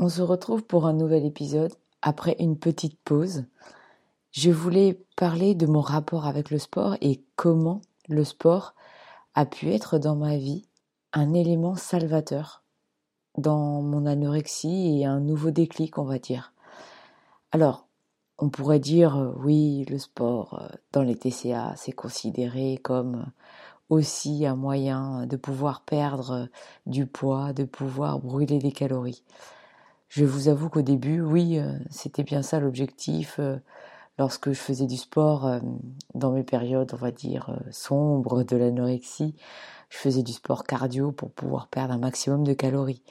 on 0.00 0.08
se 0.08 0.22
retrouve 0.22 0.64
pour 0.64 0.86
un 0.86 0.94
nouvel 0.94 1.26
épisode 1.26 1.74
après 2.00 2.34
une 2.38 2.56
petite 2.56 2.98
pause. 3.04 3.44
Je 4.32 4.50
voulais 4.50 4.98
parler 5.14 5.54
de 5.54 5.66
mon 5.66 5.82
rapport 5.82 6.26
avec 6.26 6.50
le 6.50 6.58
sport 6.58 6.96
et 7.02 7.22
comment 7.36 7.82
le 8.08 8.24
sport 8.24 8.74
a 9.34 9.44
pu 9.44 9.68
être 9.68 9.98
dans 9.98 10.16
ma 10.16 10.38
vie 10.38 10.64
un 11.12 11.34
élément 11.34 11.74
salvateur 11.74 12.62
dans 13.36 13.82
mon 13.82 14.06
anorexie 14.06 15.00
et 15.00 15.04
un 15.04 15.20
nouveau 15.20 15.50
déclic, 15.50 15.98
on 15.98 16.04
va 16.04 16.18
dire. 16.18 16.54
Alors, 17.52 17.86
on 18.38 18.48
pourrait 18.48 18.80
dire, 18.80 19.16
euh, 19.16 19.34
oui, 19.36 19.84
le 19.90 19.98
sport 19.98 20.62
euh, 20.62 20.76
dans 20.92 21.02
les 21.02 21.14
TCA, 21.14 21.74
c'est 21.76 21.92
considéré 21.92 22.78
comme 22.82 23.26
aussi 23.90 24.46
un 24.46 24.56
moyen 24.56 25.26
de 25.26 25.36
pouvoir 25.36 25.82
perdre 25.82 26.48
du 26.86 27.04
poids, 27.04 27.52
de 27.52 27.64
pouvoir 27.64 28.18
brûler 28.18 28.58
des 28.58 28.72
calories. 28.72 29.24
Je 30.10 30.26
vous 30.26 30.48
avoue 30.48 30.68
qu'au 30.68 30.82
début, 30.82 31.22
oui, 31.22 31.58
euh, 31.58 31.72
c'était 31.88 32.22
bien 32.22 32.42
ça 32.42 32.60
l'objectif. 32.60 33.40
Lorsque 34.18 34.52
je 34.52 34.60
faisais 34.60 34.86
du 34.86 34.98
sport, 34.98 35.50
dans 36.14 36.32
mes 36.32 36.42
périodes, 36.42 36.90
on 36.92 36.96
va 36.96 37.10
dire, 37.10 37.58
sombres 37.70 38.42
de 38.42 38.54
l'anorexie, 38.54 39.34
je 39.88 39.96
faisais 39.96 40.22
du 40.22 40.32
sport 40.32 40.64
cardio 40.64 41.10
pour 41.10 41.30
pouvoir 41.30 41.68
perdre 41.68 41.94
un 41.94 41.98
maximum 41.98 42.44
de 42.44 42.52
calories. 42.52 43.02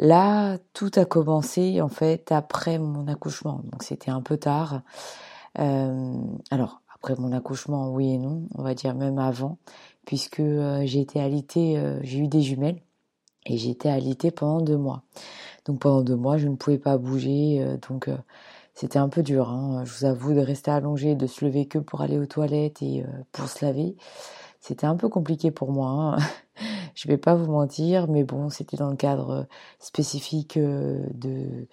Là, 0.00 0.56
tout 0.72 0.90
a 0.96 1.04
commencé 1.04 1.82
en 1.82 1.90
fait 1.90 2.32
après 2.32 2.78
mon 2.78 3.06
accouchement, 3.06 3.60
donc 3.64 3.82
c'était 3.82 4.10
un 4.10 4.22
peu 4.22 4.38
tard. 4.38 4.80
Euh, 5.58 6.14
alors 6.50 6.80
après 6.94 7.16
mon 7.16 7.32
accouchement, 7.32 7.92
oui 7.92 8.14
et 8.14 8.18
non, 8.18 8.48
on 8.54 8.62
va 8.62 8.74
dire 8.74 8.94
même 8.94 9.18
avant, 9.18 9.58
puisque 10.06 10.40
euh, 10.40 10.82
j'ai 10.86 11.00
été 11.00 11.20
alitée, 11.20 11.76
euh, 11.78 12.00
j'ai 12.02 12.18
eu 12.18 12.28
des 12.28 12.40
jumelles 12.40 12.80
et 13.46 13.70
été 13.70 13.90
alitée 13.90 14.30
pendant 14.30 14.60
deux 14.60 14.76
mois. 14.76 15.02
Donc 15.64 15.80
pendant 15.80 16.02
deux 16.02 16.16
mois, 16.16 16.38
je 16.38 16.48
ne 16.48 16.56
pouvais 16.56 16.78
pas 16.78 16.98
bouger, 16.98 17.64
donc 17.88 18.08
c'était 18.74 18.98
un 18.98 19.08
peu 19.08 19.22
dur. 19.22 19.50
Hein. 19.50 19.84
Je 19.84 19.92
vous 19.92 20.04
avoue 20.04 20.34
de 20.34 20.40
rester 20.40 20.70
allongée, 20.70 21.14
de 21.14 21.26
se 21.26 21.44
lever 21.44 21.66
que 21.66 21.78
pour 21.78 22.00
aller 22.00 22.18
aux 22.18 22.26
toilettes 22.26 22.82
et 22.82 23.04
pour 23.32 23.48
se 23.48 23.64
laver. 23.64 23.96
C'était 24.60 24.86
un 24.86 24.96
peu 24.96 25.08
compliqué 25.08 25.50
pour 25.50 25.72
moi. 25.72 25.88
Hein. 25.90 26.18
Je 26.94 27.08
vais 27.08 27.16
pas 27.16 27.34
vous 27.34 27.50
mentir, 27.50 28.08
mais 28.08 28.24
bon, 28.24 28.50
c'était 28.50 28.76
dans 28.76 28.90
le 28.90 28.96
cadre 28.96 29.46
spécifique 29.78 30.58
euh, 30.58 31.02
de 31.14 31.66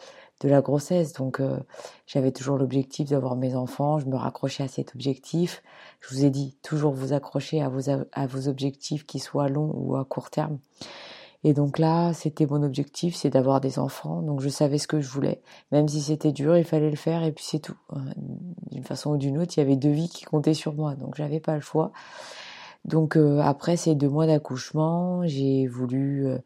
la 0.44 0.62
grossesse, 0.62 1.12
donc 1.14 1.42
euh, 1.42 1.60
j'avais 2.06 2.32
toujours 2.32 2.58
l'objectif 2.58 3.10
d'avoir 3.10 3.36
mes 3.36 3.56
enfants. 3.56 4.00
Je 4.00 4.06
me 4.06 4.16
raccrochais 4.16 4.64
à 4.64 4.68
cet 4.70 4.96
objectif. 4.96 5.64
Je 6.00 6.16
vous 6.16 6.24
ai 6.24 6.30
dit 6.30 6.58
toujours 6.62 6.94
vous 6.94 7.12
accrocher 7.12 7.62
à 7.62 7.70
vos 8.28 8.48
objectifs, 8.48 9.06
qui 9.06 9.20
soient 9.20 9.50
longs 9.50 9.74
ou 9.76 9.98
à 9.98 10.06
court 10.06 10.30
terme. 10.30 10.60
Et 11.48 11.54
donc 11.54 11.80
là, 11.80 12.12
c'était 12.12 12.46
mon 12.46 12.62
objectif, 12.62 13.16
c'est 13.16 13.30
d'avoir 13.30 13.62
des 13.62 13.80
enfants. 13.80 14.22
Donc 14.22 14.42
je 14.42 14.50
savais 14.50 14.78
ce 14.78 14.86
que 14.86 15.00
je 15.00 15.08
voulais. 15.08 15.42
Même 15.72 15.88
si 15.88 16.02
c'était 16.02 16.34
dur, 16.34 16.58
il 16.58 16.66
fallait 16.66 16.90
le 16.90 16.98
faire 16.98 17.24
et 17.24 17.32
puis 17.32 17.46
c'est 17.48 17.60
tout. 17.60 17.78
D'une 18.70 18.84
façon 18.84 19.12
ou 19.12 19.18
d'une 19.18 19.38
autre, 19.38 19.54
il 19.56 19.62
y 19.62 19.64
avait 19.64 19.78
deux 19.78 19.92
vies 19.92 20.10
qui 20.10 20.26
comptaient 20.26 20.54
sur 20.54 20.74
moi. 20.74 20.96
Donc 20.96 21.16
j'avais 21.16 21.40
pas 21.40 21.56
le 21.56 21.62
choix. 21.62 21.94
Donc 22.84 23.16
euh, 23.16 23.40
après 23.40 23.78
ces 23.78 23.96
deux 23.96 24.10
mois 24.10 24.28
d'accouchement, 24.28 25.26
j'ai 25.26 25.68
voulu, 25.68 26.28
euh, 26.28 26.38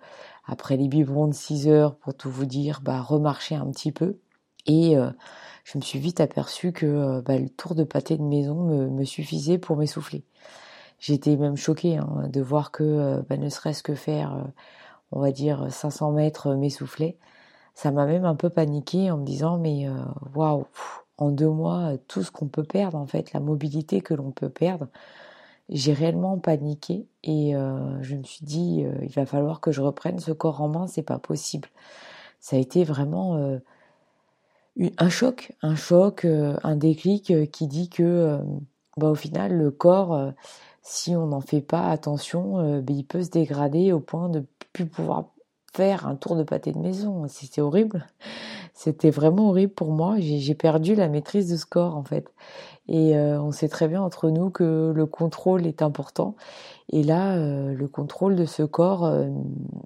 après 0.46 0.78
les 0.78 0.88
biberons 0.88 1.26
de 1.26 1.34
6 1.34 1.68
heures, 1.68 1.96
pour 1.96 2.14
tout 2.14 2.30
vous 2.30 2.46
dire, 2.46 2.82
bah, 2.84 3.02
remarcher 3.02 3.56
un 3.56 3.72
petit 3.72 3.92
peu. 3.92 4.20
Et 4.68 4.96
euh, 4.98 5.10
je 5.64 5.80
me 5.80 5.84
suis 5.84 5.98
vite 5.98 6.22
aperçue 6.22 6.74
que 6.74 7.22
bah, 7.22 7.40
le 7.40 7.50
tour 7.50 7.74
de 7.74 7.84
pâté 7.84 8.18
de 8.18 8.24
maison 8.24 8.88
me, 8.88 9.04
suffisait 9.04 9.58
pour 9.58 9.78
m'essouffler. 9.78 10.24
J'étais 11.00 11.38
même 11.38 11.58
choquée 11.58 11.98
hein, 11.98 12.28
de 12.32 12.40
voir 12.40 12.70
que 12.70 13.24
bah, 13.28 13.38
ne 13.38 13.50
serait-ce 13.50 13.82
que 13.82 13.96
faire, 13.96 14.46
on 15.12 15.20
va 15.20 15.32
dire, 15.32 15.68
500 15.72 16.12
mètres 16.12 16.56
m'essoufflait. 16.56 17.18
Ça 17.74 17.92
m'a 17.92 18.06
même 18.06 18.26
un 18.26 18.36
peu 18.36 18.50
paniqué 18.50 19.12
en 19.12 19.18
me 19.18 19.26
disant, 19.26 19.58
mais 19.58 19.88
waouh, 20.36 20.66
en 21.18 21.32
deux 21.32 21.50
mois, 21.50 21.94
tout 22.08 22.24
ce 22.24 22.32
qu'on 22.32 22.48
peut 22.48 22.64
perdre, 22.64 22.98
en 22.98 23.06
fait, 23.06 23.34
la 23.34 23.40
mobilité 23.40 24.02
que 24.02 24.14
l'on 24.14 24.32
peut 24.32 24.50
perdre, 24.50 24.88
j'ai 25.72 25.94
réellement 25.94 26.38
paniqué 26.38 27.08
et 27.24 27.56
euh, 27.56 28.02
je 28.04 28.16
me 28.16 28.24
suis 28.24 28.46
dit 28.46 28.84
euh, 28.84 28.94
il 29.02 29.12
va 29.12 29.26
falloir 29.26 29.62
que 29.62 29.72
je 29.72 29.82
reprenne 29.82 30.20
ce 30.20 30.32
corps 30.32 30.62
en 30.62 30.68
main, 30.68 30.88
c'est 30.88 31.02
pas 31.02 31.18
possible. 31.18 31.70
Ça 32.40 32.58
a 32.58 32.60
été 32.60 32.84
vraiment 32.84 33.38
euh, 33.38 33.60
un 34.98 35.10
choc, 35.10 35.54
un 35.62 35.76
choc, 35.76 36.26
un 36.26 36.76
déclic 36.76 37.52
qui 37.52 37.68
dit 37.68 37.90
que 37.90 38.40
bah, 38.98 39.10
au 39.10 39.16
final 39.16 39.54
le 39.54 39.72
corps, 39.72 40.34
si 40.82 41.16
on 41.16 41.28
n'en 41.28 41.42
fait 41.42 41.62
pas 41.62 41.88
attention, 41.88 42.82
bah, 42.82 42.94
il 42.94 43.06
peut 43.06 43.22
se 43.24 43.30
dégrader 43.30 43.92
au 43.92 44.00
point 44.00 44.30
de 44.30 44.46
plus 44.74 44.86
pouvoir 44.86 45.32
faire 45.74 46.08
un 46.08 46.16
tour 46.16 46.36
de 46.36 46.44
pâté 46.44 46.72
de 46.72 46.80
maison. 46.80 47.26
C'était 47.28 47.62
horrible. 47.62 48.08
C'était 48.74 49.10
vraiment 49.10 49.50
horrible 49.50 49.74
pour 49.74 49.92
moi. 49.92 50.16
J'ai 50.20 50.56
perdu 50.56 50.96
la 50.96 51.08
maîtrise 51.08 51.50
de 51.50 51.66
corps 51.66 51.96
en 51.96 52.04
fait. 52.04 52.32
Et 52.88 53.16
euh, 53.16 53.42
on 53.42 53.52
sait 53.52 53.70
très 53.70 53.88
bien 53.88 54.02
entre 54.02 54.30
nous 54.30 54.50
que 54.50 54.92
le 54.94 55.06
contrôle 55.06 55.66
est 55.66 55.82
important. 55.82 56.36
Et 56.90 57.04
là, 57.04 57.36
euh, 57.36 57.74
le 57.74 57.88
contrôle 57.88 58.36
de 58.36 58.46
ce 58.46 58.64
corps 58.64 59.06
euh, 59.06 59.30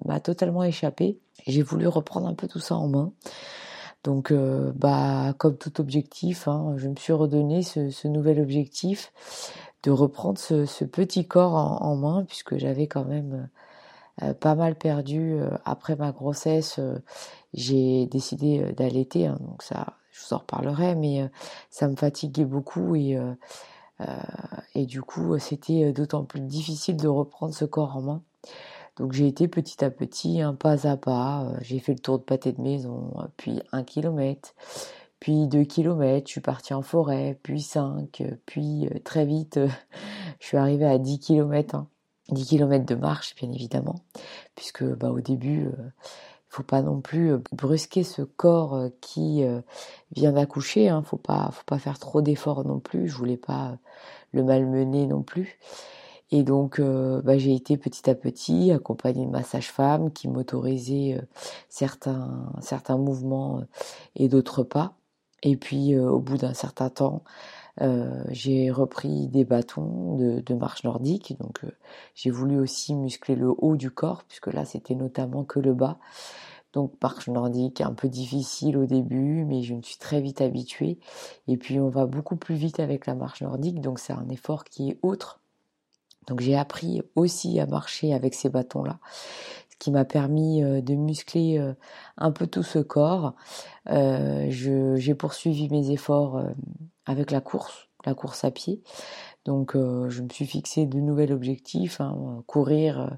m'a 0.04 0.18
totalement 0.20 0.64
échappé. 0.64 1.18
J'ai 1.46 1.62
voulu 1.62 1.86
reprendre 1.86 2.26
un 2.26 2.34
peu 2.34 2.48
tout 2.48 2.58
ça 2.58 2.76
en 2.76 2.88
main. 2.88 3.12
Donc, 4.02 4.32
bah, 4.32 5.34
comme 5.36 5.58
tout 5.58 5.80
objectif, 5.80 6.46
hein, 6.46 6.74
je 6.76 6.88
me 6.88 6.94
suis 6.94 7.12
redonné 7.12 7.62
ce, 7.62 8.06
nouvel 8.06 8.40
objectif 8.40 9.12
de 9.82 9.90
reprendre 9.90 10.38
ce, 10.38 10.84
petit 10.84 11.26
corps 11.26 11.54
en, 11.54 11.96
main, 11.96 12.24
puisque 12.24 12.56
j'avais 12.56 12.86
quand 12.86 13.04
même 13.04 13.48
pas 14.40 14.54
mal 14.54 14.76
perdu 14.76 15.38
après 15.64 15.96
ma 15.96 16.12
grossesse. 16.12 16.80
j'ai 17.52 18.06
décidé 18.06 18.72
d'allaiter, 18.72 19.26
hein, 19.26 19.38
donc 19.40 19.62
ça, 19.62 19.96
je 20.16 20.26
vous 20.26 20.34
en 20.34 20.38
reparlerai, 20.38 20.94
mais 20.94 21.22
euh, 21.22 21.28
ça 21.70 21.88
me 21.88 21.96
fatiguait 21.96 22.44
beaucoup 22.44 22.96
et, 22.96 23.16
euh, 23.16 23.34
euh, 24.00 24.04
et 24.74 24.86
du 24.86 25.02
coup 25.02 25.38
c'était 25.38 25.92
d'autant 25.92 26.24
plus 26.24 26.40
difficile 26.40 26.96
de 26.96 27.08
reprendre 27.08 27.54
ce 27.54 27.64
corps 27.64 27.96
en 27.96 28.02
main. 28.02 28.22
Donc 28.96 29.12
j'ai 29.12 29.26
été 29.26 29.46
petit 29.46 29.84
à 29.84 29.90
petit, 29.90 30.40
un 30.40 30.54
pas 30.54 30.86
à 30.86 30.96
pas, 30.96 31.52
j'ai 31.60 31.78
fait 31.80 31.92
le 31.92 31.98
tour 31.98 32.18
de 32.18 32.24
pâté 32.24 32.52
de 32.52 32.62
maison, 32.62 33.12
puis 33.36 33.60
un 33.72 33.84
kilomètre, 33.84 34.54
puis 35.20 35.48
deux 35.48 35.64
kilomètres, 35.64 36.28
je 36.28 36.32
suis 36.32 36.40
partie 36.40 36.72
en 36.72 36.80
forêt, 36.80 37.38
puis 37.42 37.60
cinq, 37.60 38.22
puis 38.46 38.88
très 39.04 39.26
vite 39.26 39.60
je 40.40 40.46
suis 40.46 40.56
arrivée 40.56 40.86
à 40.86 40.98
10 40.98 41.18
kilomètres, 41.18 41.84
10 42.30 42.42
hein. 42.42 42.44
kilomètres 42.48 42.86
de 42.86 42.94
marche 42.94 43.34
bien 43.36 43.50
évidemment, 43.52 43.96
puisque 44.54 44.84
bah, 44.84 45.10
au 45.10 45.20
début 45.20 45.70
faut 46.56 46.62
pas 46.62 46.80
non 46.80 47.02
plus 47.02 47.32
euh, 47.32 47.38
brusquer 47.52 48.02
ce 48.02 48.22
corps 48.22 48.74
euh, 48.74 48.88
qui 49.02 49.44
euh, 49.44 49.60
vient 50.12 50.32
d'accoucher. 50.32 50.88
Hein. 50.88 51.02
Faut 51.02 51.18
pas, 51.18 51.50
faut 51.52 51.64
pas 51.66 51.78
faire 51.78 51.98
trop 51.98 52.22
d'efforts 52.22 52.64
non 52.64 52.80
plus. 52.80 53.08
Je 53.08 53.16
voulais 53.16 53.36
pas 53.36 53.76
le 54.32 54.42
malmener 54.42 55.06
non 55.06 55.22
plus. 55.22 55.58
Et 56.32 56.42
donc, 56.42 56.80
bah, 56.80 57.38
j'ai 57.38 57.54
été 57.54 57.76
petit 57.76 58.10
à 58.10 58.16
petit 58.16 58.72
accompagnée 58.72 59.24
de 59.24 59.30
ma 59.30 59.44
sage-femme 59.44 60.10
qui 60.12 60.26
m'autorisait 60.26 61.20
certains, 61.68 62.50
certains 62.60 62.98
mouvements 62.98 63.62
et 64.16 64.28
d'autres 64.28 64.64
pas. 64.64 64.94
Et 65.44 65.56
puis, 65.56 65.96
au 65.96 66.18
bout 66.18 66.36
d'un 66.36 66.52
certain 66.52 66.90
temps, 66.90 67.22
j'ai 68.30 68.70
repris 68.70 69.28
des 69.28 69.44
bâtons 69.44 70.16
de, 70.16 70.40
de 70.40 70.54
marche 70.54 70.84
nordique. 70.84 71.36
Donc, 71.38 71.60
j'ai 72.14 72.30
voulu 72.30 72.58
aussi 72.58 72.94
muscler 72.94 73.36
le 73.36 73.52
haut 73.58 73.76
du 73.76 73.90
corps, 73.90 74.24
puisque 74.24 74.48
là, 74.48 74.64
c'était 74.64 74.94
notamment 74.94 75.44
que 75.44 75.60
le 75.60 75.74
bas. 75.74 75.98
Donc 76.76 76.92
marche 77.02 77.28
nordique 77.28 77.80
un 77.80 77.94
peu 77.94 78.06
difficile 78.06 78.76
au 78.76 78.84
début, 78.84 79.46
mais 79.46 79.62
je 79.62 79.72
me 79.72 79.80
suis 79.80 79.96
très 79.96 80.20
vite 80.20 80.42
habituée. 80.42 80.98
Et 81.48 81.56
puis 81.56 81.80
on 81.80 81.88
va 81.88 82.04
beaucoup 82.04 82.36
plus 82.36 82.54
vite 82.54 82.80
avec 82.80 83.06
la 83.06 83.14
marche 83.14 83.40
nordique, 83.40 83.80
donc 83.80 83.98
c'est 83.98 84.12
un 84.12 84.28
effort 84.28 84.64
qui 84.64 84.90
est 84.90 84.98
autre. 85.00 85.40
Donc 86.26 86.40
j'ai 86.40 86.54
appris 86.54 87.00
aussi 87.14 87.58
à 87.60 87.66
marcher 87.66 88.12
avec 88.12 88.34
ces 88.34 88.50
bâtons-là, 88.50 88.98
ce 89.70 89.76
qui 89.78 89.90
m'a 89.90 90.04
permis 90.04 90.62
euh, 90.62 90.82
de 90.82 90.94
muscler 90.94 91.58
euh, 91.58 91.72
un 92.18 92.30
peu 92.30 92.46
tout 92.46 92.62
ce 92.62 92.78
corps. 92.78 93.32
Euh, 93.88 94.46
j'ai 94.50 95.14
poursuivi 95.14 95.70
mes 95.70 95.92
efforts 95.92 96.44
avec 97.06 97.30
la 97.30 97.40
course, 97.40 97.88
la 98.04 98.14
course 98.14 98.44
à 98.44 98.50
pied. 98.50 98.82
Donc 99.44 99.72
je 99.74 100.22
me 100.22 100.28
suis 100.28 100.46
fixé 100.46 100.86
de 100.86 100.98
nouveaux 100.98 101.30
objectifs, 101.32 102.00
hein, 102.00 102.42
courir 102.46 103.16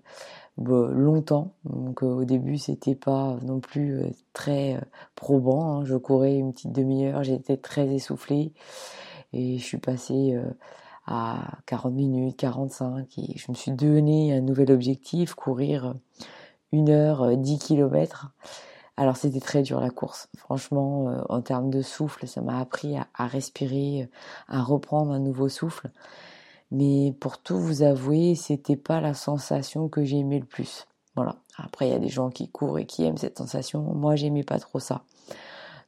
bah, 0.58 0.88
longtemps. 0.90 1.55
Donc 1.64 2.02
au 2.02 2.25
début, 2.25 2.58
c'était 2.58 2.94
pas 2.94 3.38
non 3.43 3.61
plus 3.61 4.02
très 4.35 4.79
probant. 5.14 5.79
Hein. 5.81 5.85
Je 5.85 5.96
courais 5.96 6.37
une 6.37 6.52
petite 6.52 6.73
demi-heure, 6.73 7.25
j'étais 7.25 7.56
très 7.56 7.88
essoufflée 7.88 8.52
et 9.32 9.58
je 9.58 9.64
suis 9.64 9.79
passée 9.79 10.38
à 11.06 11.58
40 11.64 11.94
minutes, 11.94 12.37
45 12.37 13.19
et 13.19 13.38
je 13.38 13.50
me 13.50 13.56
suis 13.56 13.73
donné 13.73 14.34
un 14.34 14.43
nouvel 14.43 14.70
objectif, 14.70 15.34
courir 15.34 15.94
une 16.73 16.91
heure, 16.91 17.37
10 17.37 17.58
kilomètres. 17.58 18.31
Alors 18.99 19.17
c'était 19.17 19.39
très 19.39 19.62
dur 19.62 19.81
la 19.81 19.91
course. 19.91 20.29
Franchement, 20.37 21.09
euh, 21.09 21.21
en 21.29 21.41
termes 21.41 21.71
de 21.71 21.83
souffle, 21.83 22.27
ça 22.27 22.41
m'a 22.41 22.59
appris 22.59 22.97
à, 22.97 23.27
respirer, 23.29 24.03
euh, 24.03 24.06
à 24.49 24.61
reprendre 24.61 25.12
un 25.12 25.21
nouveau 25.21 25.49
souffle. 25.49 25.91
Mais 26.73 27.15
pour 27.21 27.39
tout 27.39 27.61
vous 27.61 27.85
avouer, 27.85 28.35
c'était 28.35 28.77
pas 28.77 29.00
la 29.00 29.15
sensation 29.15 29.89
que 29.89 30.03
j'aimais 30.03 30.41
le 30.41 30.45
plus. 30.45 30.89
Voilà. 31.15 31.37
Après, 31.56 31.87
il 31.87 31.93
y 31.93 31.95
a 31.95 32.00
des 32.00 32.09
gens 32.09 32.29
qui 32.31 32.50
courent 32.50 32.81
et 32.81 32.87
qui 32.87 33.05
aiment 33.05 33.19
cette 33.19 33.39
sensation. 33.39 33.83
Moi, 33.83 34.17
j'aimais 34.17 34.43
pas 34.43 34.59
trop 34.59 34.81
ça. 34.81 35.05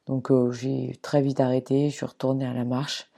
Donc 0.07 0.31
euh, 0.31 0.53
j'ai 0.53 0.97
très 1.01 1.21
vite 1.21 1.41
arrêté. 1.41 1.89
Je 1.89 1.95
suis 1.95 2.05
retournée 2.05 2.45
à 2.45 2.53
la 2.53 2.63
marche. 2.63 3.11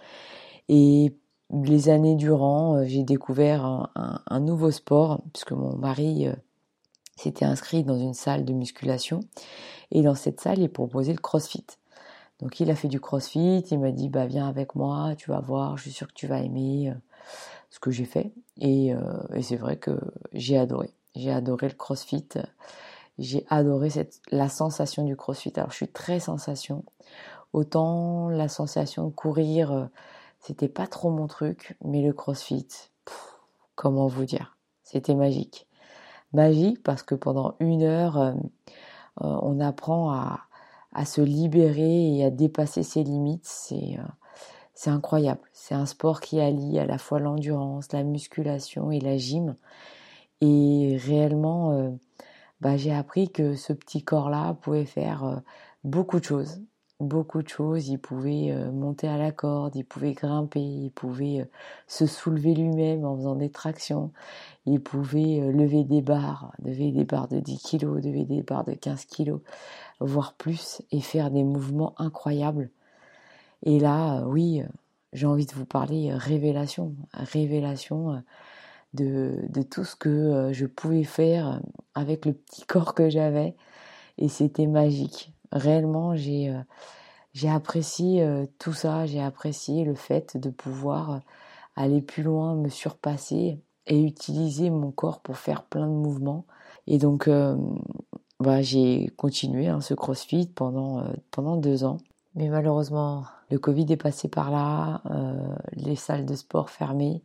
Et 0.70 1.16
les 1.52 1.90
années 1.90 2.16
durant, 2.16 2.84
j'ai 2.84 3.04
découvert 3.04 3.92
un, 3.94 4.40
nouveau 4.40 4.72
sport 4.72 5.22
puisque 5.34 5.52
mon 5.52 5.76
mari 5.76 6.28
s'était 7.16 7.46
inscrit 7.46 7.84
dans 7.84 7.98
une 7.98 8.14
salle 8.14 8.46
de 8.46 8.54
musculation 8.54 9.22
et 9.92 10.02
dans 10.02 10.16
cette 10.16 10.42
salle, 10.42 10.60
il 10.60 10.70
proposait 10.70 11.14
le 11.14 11.20
crossfit. 11.20 11.66
Donc 12.40 12.60
il 12.60 12.70
a 12.72 12.76
fait 12.76 12.88
du 12.88 13.00
crossfit, 13.00 13.60
il 13.60 13.80
m'a 13.80 13.92
dit 13.92 14.10
bah 14.10 14.26
viens 14.26 14.48
avec 14.48 14.76
moi, 14.76 15.14
tu 15.18 15.30
vas 15.30 15.40
voir, 15.40 15.78
je 15.78 15.84
suis 15.84 15.92
sûr 15.92 16.08
que 16.08 16.14
tu 16.14 16.28
vas 16.28 16.40
aimer 16.40 16.90
euh, 16.90 16.94
ce 17.70 17.80
que 17.80 17.92
j'ai 17.92 18.06
fait. 18.06 18.34
Et, 18.60 18.94
euh, 18.94 19.00
et 19.34 19.44
c'est 19.44 19.56
vrai 19.56 19.78
que 19.78 19.92
j'ai 20.34 20.58
adoré. 20.58 20.90
J'ai 21.16 21.32
adoré 21.32 21.70
le 21.70 21.76
crossfit. 21.76 22.28
J'ai 23.20 23.46
adoré 23.50 23.90
la 24.32 24.50
sensation 24.50 25.06
du 25.06 25.16
crossfit. 25.16 25.54
Alors 25.56 25.72
je 25.72 25.76
suis 25.76 25.88
très 25.88 26.20
sensation. 26.20 26.84
Autant 27.54 28.30
la 28.30 28.50
sensation 28.50 29.06
de 29.06 29.12
courir, 29.12 29.72
euh, 29.72 29.86
c'était 30.40 30.68
pas 30.68 30.88
trop 30.88 31.12
mon 31.12 31.28
truc, 31.28 31.78
mais 31.86 32.02
le 32.02 32.14
crossfit, 32.14 32.68
comment 33.76 34.08
vous 34.08 34.26
dire, 34.26 34.58
c'était 34.82 35.14
magique. 35.16 35.68
Magique 36.34 36.82
parce 36.84 37.04
que 37.04 37.16
pendant 37.16 37.56
une 37.60 37.84
heure, 37.84 38.18
euh, 38.18 38.34
on 39.18 39.60
apprend 39.60 40.12
à, 40.12 40.48
se 41.06 41.22
libérer 41.22 42.18
et 42.18 42.26
à 42.26 42.30
dépasser 42.32 42.84
ses 42.84 43.04
limites. 43.04 43.46
C'est 43.46 43.98
euh, 44.00 44.04
c'est 44.74 44.90
incroyable. 44.90 45.42
C'est 45.54 45.76
un 45.76 45.86
sport 45.86 46.22
qui 46.22 46.40
allie 46.40 46.80
à 46.80 46.86
la 46.86 46.98
fois 46.98 47.20
l'endurance, 47.20 47.92
la 47.94 48.04
musculation 48.04 48.92
et 48.92 49.00
la 49.00 49.18
gym. 49.18 49.56
Et 50.42 50.98
réellement, 51.06 51.72
euh, 51.74 51.92
bah, 52.62 52.78
j'ai 52.78 52.94
appris 52.94 53.32
que 53.32 53.56
ce 53.56 53.74
petit 53.74 54.04
corps-là 54.04 54.56
pouvait 54.62 54.86
faire 54.86 55.42
beaucoup 55.84 56.20
de 56.20 56.26
choses. 56.26 56.62
Beaucoup 57.04 57.42
de 57.44 57.50
choses. 57.50 57.90
Il 57.90 58.00
pouvait 58.00 58.56
monter 58.72 59.08
à 59.08 59.18
la 59.18 59.32
corde, 59.32 59.76
il 59.76 59.84
pouvait 59.84 60.14
grimper, 60.14 60.62
il 60.62 60.92
pouvait 60.92 61.50
se 61.88 62.06
soulever 62.06 62.54
lui-même 62.54 63.06
en 63.06 63.16
faisant 63.18 63.36
des 63.36 63.50
tractions. 63.50 64.12
Il 64.66 64.82
pouvait 64.82 65.42
euh, 65.42 65.52
lever 65.52 65.84
des 65.84 66.02
barres, 66.02 66.54
lever 66.64 66.92
des 66.92 67.04
barres 67.04 67.28
de 67.28 67.40
10 67.40 67.62
kg, 67.62 67.84
lever 68.04 68.26
des 68.26 68.42
barres 68.44 68.64
de 68.64 68.74
15 68.74 69.06
kg, 69.06 69.40
voire 70.00 70.34
plus, 70.36 70.82
et 70.92 71.02
faire 71.02 71.32
des 71.32 71.44
mouvements 71.44 71.94
incroyables. 71.98 72.70
Et 73.64 73.80
là, 73.80 74.20
euh, 74.22 74.26
oui, 74.26 74.62
euh, 74.62 74.68
j'ai 75.14 75.26
envie 75.28 75.46
de 75.46 75.54
vous 75.54 75.66
parler 75.66 76.14
révélation, 76.14 76.96
révélation 77.14 78.24
de 78.94 79.62
tout 79.70 79.84
ce 79.84 79.96
que 79.96 80.50
je 80.54 80.66
pouvais 80.66 81.04
faire 81.04 81.62
avec 81.96 82.26
le 82.26 82.34
petit 82.34 82.64
corps 82.66 82.96
que 82.96 83.10
j'avais. 83.10 83.56
Et 84.18 84.28
c'était 84.28 84.68
magique. 84.68 85.32
Réellement, 85.54 86.16
j'ai 86.16 86.54
j'ai 87.34 87.50
apprécié 87.50 88.28
tout 88.60 88.74
ça, 88.74 89.06
j'ai 89.06 89.22
apprécié 89.22 89.86
le 89.86 89.96
fait 89.96 90.38
de 90.38 90.50
pouvoir 90.50 91.22
aller 91.76 92.02
plus 92.02 92.24
loin, 92.24 92.56
me 92.56 92.70
surpasser 92.70 93.60
et 93.88 94.02
utiliser 94.02 94.70
mon 94.70 94.92
corps 94.92 95.20
pour 95.20 95.38
faire 95.38 95.64
plein 95.64 95.88
de 95.88 95.94
mouvements. 95.94 96.46
Et 96.88 96.98
donc, 96.98 97.28
euh, 97.28 97.56
bah, 98.40 98.62
j'ai 98.62 99.10
continué 99.18 99.68
hein, 99.68 99.82
ce 99.82 99.94
CrossFit 99.94 100.48
pendant, 100.48 101.00
euh, 101.00 101.14
pendant 101.32 101.58
deux 101.58 101.84
ans. 101.84 101.98
Mais 102.36 102.50
malheureusement, 102.50 103.26
le 103.50 103.60
Covid 103.60 103.86
est 103.90 103.98
passé 103.98 104.28
par 104.28 104.52
là, 104.52 105.02
euh, 105.12 105.56
les 105.74 105.96
salles 105.96 106.26
de 106.26 106.36
sport 106.36 106.70
fermées, 106.70 107.22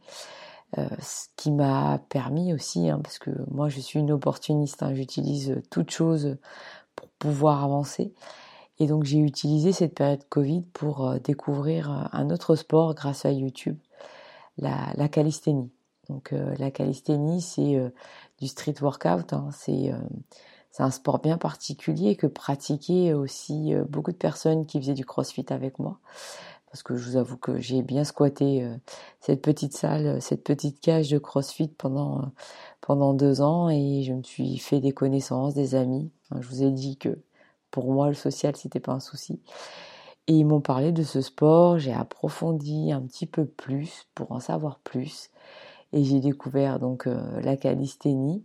ce 0.76 1.28
qui 1.36 1.50
m'a 1.50 1.98
permis 2.10 2.52
aussi, 2.52 2.90
hein, 2.90 3.00
parce 3.02 3.18
que 3.18 3.30
moi 3.50 3.70
je 3.70 3.80
suis 3.80 4.00
une 4.00 4.12
opportuniste, 4.12 4.82
hein, 4.82 4.92
j'utilise 4.92 5.62
toute 5.70 5.90
chose 5.90 6.36
pouvoir 7.18 7.64
avancer. 7.64 8.12
Et 8.78 8.86
donc 8.86 9.04
j'ai 9.04 9.18
utilisé 9.18 9.72
cette 9.72 9.94
période 9.94 10.22
Covid 10.28 10.62
pour 10.72 11.18
découvrir 11.20 12.08
un 12.12 12.30
autre 12.30 12.54
sport 12.54 12.94
grâce 12.94 13.24
à 13.24 13.32
YouTube, 13.32 13.76
la, 14.56 14.92
la. 14.96 15.08
Donc 16.08 16.32
euh, 16.32 16.54
la 16.58 16.70
calisthénie, 16.70 17.42
c'est 17.42 17.76
euh, 17.76 17.90
du 18.40 18.48
street 18.48 18.74
workout, 18.80 19.32
hein. 19.32 19.50
euh, 19.68 19.92
c'est 20.70 20.82
un 20.82 20.90
sport 20.90 21.18
bien 21.18 21.38
particulier 21.38 22.16
que 22.16 22.26
pratiquaient 22.26 23.12
aussi 23.12 23.74
beaucoup 23.88 24.12
de 24.12 24.16
personnes 24.16 24.66
qui 24.66 24.80
faisaient 24.80 24.94
du 24.94 25.04
crossfit 25.04 25.46
avec 25.50 25.78
moi. 25.78 25.98
Parce 26.70 26.82
que 26.82 26.96
je 26.96 27.08
vous 27.08 27.16
avoue 27.16 27.38
que 27.38 27.58
j'ai 27.58 27.80
bien 27.82 28.04
squatté 28.04 28.68
cette 29.20 29.40
petite 29.40 29.74
salle, 29.74 30.20
cette 30.20 30.44
petite 30.44 30.80
cage 30.80 31.08
de 31.08 31.18
crossfit 31.18 31.68
pendant, 31.68 32.30
pendant 32.88 33.12
deux 33.12 33.42
ans 33.42 33.68
et 33.68 34.02
je 34.02 34.14
me 34.14 34.22
suis 34.22 34.56
fait 34.56 34.80
des 34.80 34.92
connaissances, 34.92 35.52
des 35.52 35.74
amis. 35.74 36.10
Je 36.40 36.48
vous 36.48 36.62
ai 36.62 36.70
dit 36.70 36.96
que 36.96 37.18
pour 37.70 37.92
moi, 37.92 38.08
le 38.08 38.14
social, 38.14 38.56
c'était 38.56 38.80
pas 38.80 38.92
un 38.92 39.00
souci. 39.00 39.42
Et 40.26 40.32
ils 40.32 40.46
m'ont 40.46 40.62
parlé 40.62 40.90
de 40.90 41.02
ce 41.02 41.20
sport, 41.20 41.78
j'ai 41.78 41.92
approfondi 41.92 42.90
un 42.90 43.02
petit 43.02 43.26
peu 43.26 43.44
plus 43.44 44.06
pour 44.14 44.32
en 44.32 44.40
savoir 44.40 44.78
plus 44.78 45.28
et 45.92 46.02
j'ai 46.02 46.20
découvert 46.20 46.78
donc 46.78 47.06
euh, 47.06 47.40
la 47.42 47.58
calisthénie. 47.58 48.42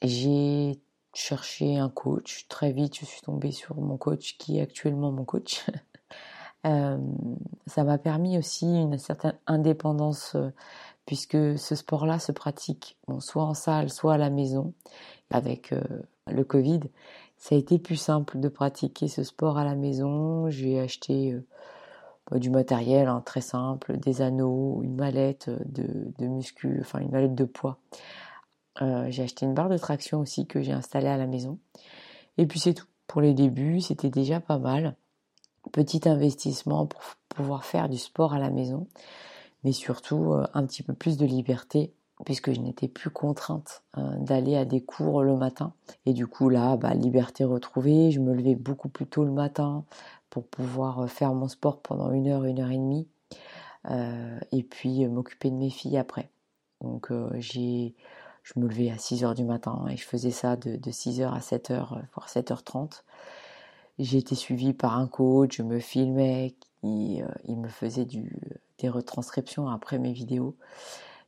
J'ai 0.00 0.80
cherché 1.12 1.76
un 1.76 1.90
coach. 1.90 2.46
Très 2.48 2.72
vite, 2.72 2.98
je 2.98 3.04
suis 3.04 3.20
tombée 3.20 3.52
sur 3.52 3.76
mon 3.76 3.98
coach 3.98 4.38
qui 4.38 4.56
est 4.58 4.62
actuellement 4.62 5.12
mon 5.12 5.26
coach. 5.26 5.66
euh, 6.66 6.96
ça 7.66 7.84
m'a 7.84 7.98
permis 7.98 8.38
aussi 8.38 8.64
une 8.64 8.96
certaine 8.96 9.38
indépendance 9.46 10.36
euh, 10.36 10.48
puisque 11.06 11.58
ce 11.58 11.74
sport-là 11.74 12.18
se 12.18 12.32
pratique 12.32 12.96
soit 13.20 13.44
en 13.44 13.54
salle, 13.54 13.90
soit 13.90 14.14
à 14.14 14.18
la 14.18 14.30
maison. 14.30 14.72
Avec 15.30 15.72
euh, 15.72 15.82
le 16.26 16.44
Covid, 16.44 16.80
ça 17.36 17.54
a 17.54 17.58
été 17.58 17.78
plus 17.78 17.96
simple 17.96 18.38
de 18.38 18.48
pratiquer 18.48 19.08
ce 19.08 19.22
sport 19.22 19.58
à 19.58 19.64
la 19.64 19.74
maison. 19.74 20.48
J'ai 20.50 20.78
acheté 20.80 21.36
bah, 22.30 22.38
du 22.38 22.50
matériel 22.50 23.08
hein, 23.08 23.22
très 23.24 23.40
simple, 23.40 23.98
des 23.98 24.22
anneaux, 24.22 24.80
une 24.82 24.96
mallette 24.96 25.50
de, 25.66 26.12
de 26.18 26.26
muscu, 26.26 26.78
enfin 26.80 27.00
une 27.00 27.10
mallette 27.10 27.34
de 27.34 27.44
poids. 27.44 27.78
Euh, 28.82 29.06
j'ai 29.10 29.22
acheté 29.22 29.46
une 29.46 29.54
barre 29.54 29.68
de 29.68 29.78
traction 29.78 30.20
aussi 30.20 30.46
que 30.46 30.62
j'ai 30.62 30.72
installée 30.72 31.08
à 31.08 31.16
la 31.16 31.26
maison. 31.26 31.58
Et 32.38 32.46
puis 32.46 32.58
c'est 32.58 32.74
tout. 32.74 32.86
Pour 33.06 33.20
les 33.20 33.34
débuts, 33.34 33.80
c'était 33.80 34.10
déjà 34.10 34.40
pas 34.40 34.58
mal. 34.58 34.96
Petit 35.72 36.08
investissement 36.08 36.86
pour 36.86 37.00
pouvoir 37.28 37.64
faire 37.64 37.88
du 37.88 37.98
sport 37.98 38.32
à 38.34 38.38
la 38.38 38.50
maison, 38.50 38.86
mais 39.64 39.72
surtout 39.72 40.32
euh, 40.32 40.46
un 40.54 40.64
petit 40.66 40.82
peu 40.82 40.92
plus 40.94 41.16
de 41.16 41.26
liberté 41.26 41.92
puisque 42.24 42.52
je 42.52 42.60
n'étais 42.60 42.86
plus 42.86 43.10
contrainte 43.10 43.82
euh, 43.98 44.16
d'aller 44.18 44.56
à 44.56 44.64
des 44.64 44.80
cours 44.80 45.24
le 45.24 45.36
matin. 45.36 45.72
Et 46.06 46.12
du 46.12 46.28
coup 46.28 46.48
là, 46.48 46.76
bah, 46.76 46.94
liberté 46.94 47.42
retrouvée, 47.44 48.12
je 48.12 48.20
me 48.20 48.32
levais 48.32 48.54
beaucoup 48.54 48.88
plus 48.88 49.06
tôt 49.06 49.24
le 49.24 49.32
matin 49.32 49.84
pour 50.30 50.46
pouvoir 50.46 51.00
euh, 51.00 51.06
faire 51.08 51.34
mon 51.34 51.48
sport 51.48 51.80
pendant 51.80 52.12
une 52.12 52.28
heure, 52.28 52.44
une 52.44 52.60
heure 52.60 52.70
et 52.70 52.78
demie, 52.78 53.08
et 54.52 54.62
puis 54.62 55.06
m'occuper 55.06 55.50
de 55.50 55.56
mes 55.56 55.68
filles 55.68 55.98
après. 55.98 56.30
Donc 56.80 57.12
j'ai, 57.34 57.94
je 58.42 58.58
me 58.58 58.66
levais 58.66 58.90
à 58.90 58.96
6 58.96 59.24
heures 59.24 59.34
du 59.34 59.44
matin 59.44 59.84
et 59.90 59.96
je 59.98 60.04
faisais 60.06 60.30
ça 60.30 60.56
de, 60.56 60.76
de 60.76 60.90
6 60.90 61.20
heures 61.20 61.34
à 61.34 61.42
7 61.42 61.70
heures, 61.70 62.00
voire 62.14 62.28
7h30. 62.28 63.02
J'ai 63.98 64.18
été 64.18 64.34
suivie 64.34 64.72
par 64.72 64.96
un 64.96 65.06
coach, 65.06 65.58
je 65.58 65.62
me 65.62 65.80
filmais, 65.80 66.54
il, 66.82 67.26
il 67.44 67.58
me 67.58 67.68
faisait 67.68 68.06
du, 68.06 68.38
des 68.78 68.88
retranscriptions 68.88 69.68
après 69.68 69.98
mes 69.98 70.12
vidéos. 70.12 70.56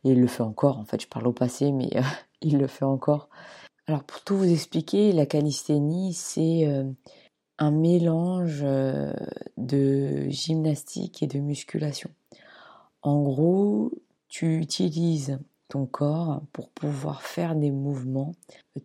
Et 0.05 0.11
il 0.11 0.21
le 0.21 0.27
fait 0.27 0.43
encore, 0.43 0.79
en 0.79 0.85
fait, 0.85 1.01
je 1.01 1.09
parle 1.09 1.27
au 1.27 1.33
passé, 1.33 1.73
mais 1.73 1.91
il 2.43 2.59
le 2.59 2.67
fait 2.67 2.85
encore. 2.85 3.29
Alors 3.87 4.05
pour 4.05 4.23
tout 4.23 4.37
vous 4.37 4.51
expliquer, 4.51 5.13
la 5.13 5.27
calisthénie, 5.27 6.13
c'est 6.13 6.67
un 7.59 7.71
mélange 7.71 8.61
euh, 8.63 9.13
de 9.57 10.29
gymnastique 10.29 11.23
et 11.23 11.27
de 11.27 11.39
musculation. 11.39 12.11
En 13.03 13.23
gros, 13.23 13.93
tu 14.29 14.59
utilises 14.59 15.39
ton 15.69 15.87
corps 15.87 16.43
pour 16.53 16.71
pouvoir 16.71 17.23
faire 17.23 17.57
des 17.57 17.71
mouvements 17.71 18.33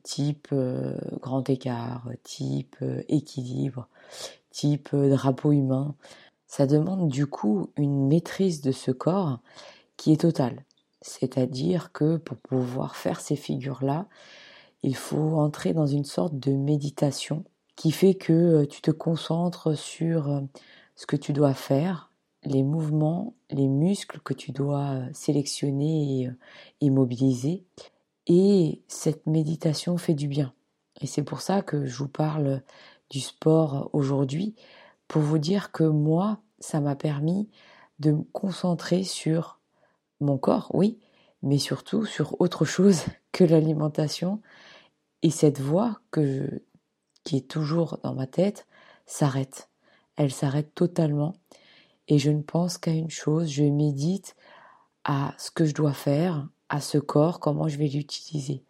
type 0.04 0.48
euh, 0.52 0.98
grand 1.20 1.48
écart, 1.50 2.10
type 2.24 2.78
euh, 2.82 3.04
équilibre, 3.08 3.88
type 4.52 4.96
drapeau 4.96 5.52
humain. 5.52 5.96
Ça 6.52 6.68
demande 6.68 7.08
du 7.08 7.28
coup 7.28 7.72
une 7.78 8.10
maîtrise 8.10 8.60
de 8.60 8.74
ce 8.74 8.92
corps 8.92 9.40
qui 9.96 10.12
est 10.12 10.20
totale. 10.20 10.66
C'est-à-dire 11.02 11.94
que 11.94 12.18
pour 12.18 12.36
pouvoir 12.36 12.98
faire 12.98 13.22
ces 13.22 13.38
figures-là, 13.38 14.10
il 14.84 14.98
faut 14.98 15.38
entrer 15.38 15.72
dans 15.72 15.86
une 15.86 16.04
sorte 16.04 16.38
de 16.38 16.52
méditation 16.52 17.46
qui 17.78 17.94
fait 17.94 18.16
que 18.16 18.66
tu 18.66 18.82
te 18.82 18.92
concentres 18.92 19.78
sur 19.78 20.42
ce 20.98 21.06
que 21.06 21.16
tu 21.16 21.32
dois 21.32 21.54
faire, 21.54 22.12
les 22.44 22.64
mouvements, 22.64 23.34
les 23.50 23.70
muscles 23.70 24.20
que 24.20 24.34
tu 24.34 24.52
dois 24.52 25.00
sélectionner 25.14 26.30
et, 26.82 26.90
mobiliser. 26.90 27.64
Et 28.28 28.82
cette 28.90 29.26
méditation 29.26 29.98
fait 29.98 30.16
du 30.16 30.28
bien. 30.28 30.52
Et 31.00 31.08
c'est 31.08 31.24
pour 31.24 31.40
ça 31.40 31.62
que 31.62 31.86
je 31.86 31.96
vous 31.96 32.10
parle 32.10 32.62
du 33.10 33.22
sport 33.22 33.90
aujourd'hui, 33.94 34.54
pour 35.12 35.22
vous 35.22 35.40
dire 35.40 35.74
que 35.74 35.84
moi, 35.84 36.40
ça 36.60 36.80
m'a 36.80 36.96
permis 36.96 37.50
de 38.00 38.12
me 38.12 38.24
concentrer 38.32 39.04
sur 39.04 39.60
mon 40.22 40.38
corps, 40.38 40.72
oui, 40.74 41.00
mais 41.44 41.58
surtout 41.58 42.06
sur 42.06 42.40
autre 42.40 42.64
chose 42.64 43.04
que 43.34 43.44
l'alimentation. 43.44 44.42
Et 45.22 45.30
cette 45.30 45.60
voix 45.60 46.00
que 46.12 46.64
qui 47.26 47.36
est 47.36 47.50
toujours 47.50 48.00
dans 48.04 48.14
ma 48.14 48.26
tête 48.26 48.68
s'arrête. 49.06 49.70
Elle 50.16 50.32
s'arrête 50.32 50.74
totalement. 50.76 51.34
Et 52.08 52.18
je 52.18 52.32
ne 52.32 52.42
pense 52.42 52.78
qu'à 52.78 52.92
une 52.92 53.10
chose, 53.10 53.50
je 53.50 53.64
médite 53.64 54.38
à 55.04 55.36
ce 55.38 55.52
que 55.52 55.66
je 55.66 55.74
dois 55.74 55.92
faire, 55.92 56.48
à 56.70 56.80
ce 56.80 56.98
corps, 56.98 57.42
comment 57.42 57.68
je 57.68 57.78
vais 57.78 57.90
l'utiliser. 57.90 58.64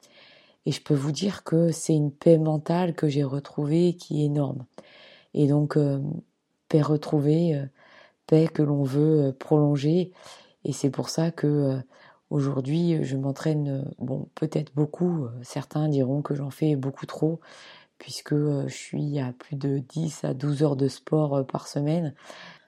Et 0.65 0.71
je 0.71 0.81
peux 0.81 0.95
vous 0.95 1.11
dire 1.11 1.43
que 1.43 1.71
c'est 1.71 1.93
une 1.93 2.11
paix 2.11 2.39
mentale 2.39 2.95
que 2.95 3.07
j'ai 3.07 3.23
retrouvée 3.23 3.93
qui 3.93 4.23
est 4.23 4.25
énorme. 4.25 4.65
Et 5.35 5.47
donc, 5.47 5.77
euh, 5.77 6.01
paix 6.71 6.81
retrouvée, 6.81 7.55
euh, 7.55 7.65
paix 8.27 8.47
que 8.47 8.63
l'on 8.63 8.83
veut 8.83 9.27
euh, 9.27 9.31
prolonger. 9.33 10.11
Et 10.65 10.73
c'est 10.73 10.91
pour 10.91 11.09
ça 11.09 11.31
que 11.31 11.81
aujourd'hui, 12.29 13.03
je 13.03 13.17
m'entraîne, 13.17 13.91
bon, 13.99 14.29
peut-être 14.35 14.73
beaucoup. 14.75 15.27
certains 15.41 15.89
diront 15.89 16.21
que 16.21 16.35
j'en 16.35 16.51
fais 16.51 16.75
beaucoup 16.75 17.07
trop, 17.07 17.39
puisque 17.97 18.35
je 18.35 18.73
suis 18.73 19.19
à 19.19 19.33
plus 19.33 19.55
de 19.55 19.79
10 19.79 20.23
à 20.23 20.35
12 20.35 20.63
heures 20.63 20.75
de 20.75 20.87
sport 20.87 21.45
par 21.47 21.67
semaine. 21.67 22.13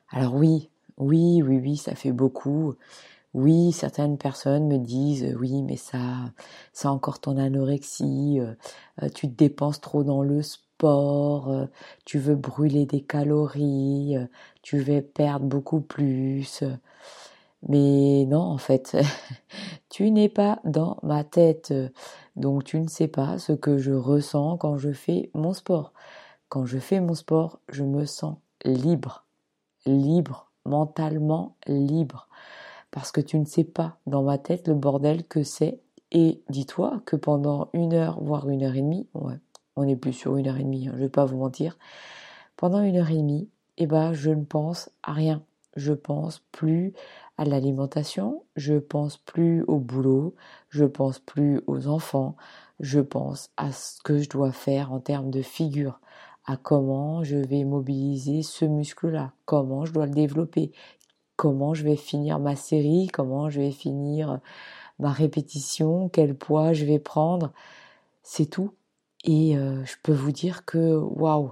Alors 0.10 0.36
oui, 0.36 0.70
oui, 0.98 1.44
oui, 1.44 1.60
oui, 1.60 1.78
ça 1.78 1.96
fait 1.96 2.12
beaucoup. 2.12 2.76
Oui, 3.34 3.72
certaines 3.72 4.18
personnes 4.20 4.68
me 4.68 4.78
disent 4.78 5.36
oui, 5.40 5.64
mais 5.64 5.76
ça, 5.78 5.98
c'est 6.72 6.88
encore 6.88 7.20
ton 7.20 7.38
anorexie, 7.38 8.40
euh, 8.40 8.54
euh, 9.02 9.10
tu 9.10 9.28
te 9.28 9.34
dépenses 9.34 9.82
trop 9.82 10.04
dans 10.04 10.22
le 10.22 10.44
sport, 10.44 10.62
euh, 10.84 11.68
tu 12.06 12.20
veux 12.20 12.36
brûler 12.36 12.86
des 12.86 13.01
calories, 13.01 14.15
tu 14.62 14.80
veux 14.80 15.01
perdre 15.01 15.46
beaucoup 15.46 15.82
plus. 15.82 16.63
Mais 17.68 18.25
non, 18.25 18.42
en 18.42 18.58
fait, 18.58 18.98
tu 19.89 20.12
n'es 20.12 20.30
pas 20.30 20.60
dans 20.65 20.98
ma 21.03 21.24
tête, 21.24 21.74
donc 22.36 22.63
tu 22.65 22.80
ne 22.80 22.88
sais 22.88 23.08
pas 23.08 23.38
ce 23.39 23.53
que 23.53 23.77
je 23.77 23.94
ressens 23.94 24.58
quand 24.58 24.77
je 24.77 24.92
fais 24.92 25.30
mon 25.34 25.53
sport. 25.53 25.94
Quand 26.50 26.65
je 26.65 26.80
fais 26.80 27.00
mon 27.00 27.15
sport, 27.15 27.60
je 27.70 27.84
me 27.84 28.06
sens 28.06 28.38
libre, 28.65 29.25
libre, 29.86 30.51
mentalement 30.65 31.56
libre 31.68 32.27
parce 32.94 33.12
que 33.12 33.22
tu 33.22 33.39
ne 33.39 33.46
sais 33.46 33.63
pas 33.63 33.98
dans 34.06 34.22
ma 34.22 34.38
tête 34.38 34.68
le 34.68 34.75
bordel 34.75 35.25
que 35.25 35.44
c'est. 35.44 35.80
Et 36.12 36.44
dis-toi 36.50 37.01
que 37.08 37.15
pendant 37.15 37.70
une 37.74 37.94
heure, 37.94 38.22
voire 38.22 38.48
une 38.48 38.63
heure 38.63 38.75
et 38.75 38.82
demie, 38.82 39.08
ouais, 39.15 39.39
on 39.75 39.86
n'est 39.86 39.96
plus 39.96 40.13
sur 40.13 40.38
une 40.38 40.48
heure 40.48 40.58
et 40.58 40.63
demie, 40.63 40.88
hein, 40.88 40.92
je 40.94 41.00
ne 41.00 41.03
vais 41.03 41.10
pas 41.10 41.25
vous 41.25 41.38
mentir, 41.38 41.77
pendant 42.58 42.82
une 42.82 42.98
heure 42.98 43.10
et 43.12 43.18
demie, 43.18 43.50
eh 43.77 43.88
ben, 43.88 44.13
je 44.13 44.30
ne 44.30 44.44
pense 44.44 44.89
à 45.01 45.13
rien. 45.13 45.44
Je 45.75 45.94
pense 45.94 46.39
plus 46.51 46.94
à 47.38 47.46
l'alimentation, 47.46 48.44
je 48.56 48.75
pense 48.75 49.18
plus 49.18 49.63
au 49.63 49.80
boulot, 49.80 50.36
je 50.70 50.86
pense 50.86 51.18
plus 51.18 51.62
aux 51.65 51.88
enfants, 51.88 52.36
je 52.80 53.00
pense 53.00 53.50
à 53.58 53.72
ce 53.72 54.00
que 54.03 54.20
je 54.20 54.30
dois 54.30 54.51
faire 54.51 54.94
en 54.94 55.00
termes 55.00 55.32
de 55.32 55.42
figure, 55.42 56.00
à 56.46 56.58
comment 56.58 57.24
je 57.24 57.38
vais 57.38 57.63
mobiliser 57.63 58.44
ce 58.44 58.65
muscle-là, 58.65 59.34
comment 59.46 59.86
je 59.86 59.94
dois 59.94 60.06
le 60.06 60.13
développer, 60.13 60.72
comment 61.36 61.74
je 61.74 61.84
vais 61.84 61.96
finir 61.96 62.38
ma 62.38 62.56
série, 62.56 63.08
comment 63.12 63.50
je 63.50 63.62
vais 63.62 63.72
finir 63.72 64.39
ma 65.00 65.12
répétition, 65.12 66.08
quel 66.10 66.36
poids 66.36 66.74
je 66.74 66.86
vais 66.86 67.00
prendre, 67.00 67.51
c'est 68.22 68.46
tout. 68.46 68.74
Et 69.24 69.58
euh, 69.58 69.84
je 69.86 69.96
peux 70.03 70.13
vous 70.13 70.32
dire 70.32 70.65
que 70.65 70.96
waouh, 70.98 71.51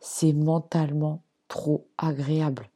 c'est 0.00 0.32
mentalement 0.32 1.22
trop 1.48 1.86
agréable. 1.98 2.68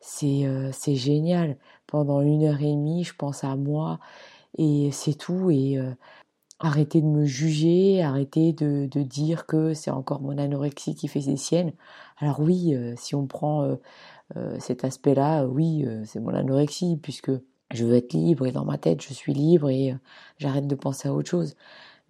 C'est 0.00 0.46
euh, 0.46 0.70
c'est 0.72 0.96
génial. 0.96 1.58
Pendant 1.86 2.22
une 2.22 2.44
heure 2.44 2.60
et 2.62 2.72
demie, 2.72 3.04
je 3.04 3.14
pense 3.14 3.44
à 3.44 3.56
moi 3.56 4.00
et 4.58 4.90
c'est 4.92 5.14
tout. 5.14 5.50
Et 5.50 5.78
euh, 5.78 5.92
arrêter 6.60 7.00
de 7.02 7.06
me 7.06 7.26
juger, 7.26 8.02
arrêter 8.02 8.52
de, 8.52 8.86
de 8.90 9.02
dire 9.02 9.46
que 9.46 9.74
c'est 9.74 9.90
encore 9.90 10.22
mon 10.22 10.38
anorexie 10.38 10.94
qui 10.94 11.08
fait 11.08 11.22
ses 11.22 11.36
siennes. 11.36 11.72
Alors 12.18 12.40
oui, 12.40 12.76
si 12.96 13.14
on 13.16 13.26
prend 13.26 13.76
euh, 14.36 14.58
cet 14.60 14.84
aspect-là, 14.84 15.44
oui, 15.46 15.84
euh, 15.86 16.02
c'est 16.06 16.20
mon 16.20 16.34
anorexie, 16.34 16.98
puisque 17.02 17.30
je 17.72 17.84
veux 17.84 17.96
être 17.96 18.12
libre 18.14 18.46
et 18.46 18.52
dans 18.52 18.64
ma 18.64 18.78
tête, 18.78 19.02
je 19.02 19.12
suis 19.12 19.34
libre 19.34 19.68
et 19.70 19.92
euh, 19.92 19.96
j'arrête 20.38 20.66
de 20.66 20.74
penser 20.74 21.08
à 21.08 21.14
autre 21.14 21.28
chose. 21.28 21.54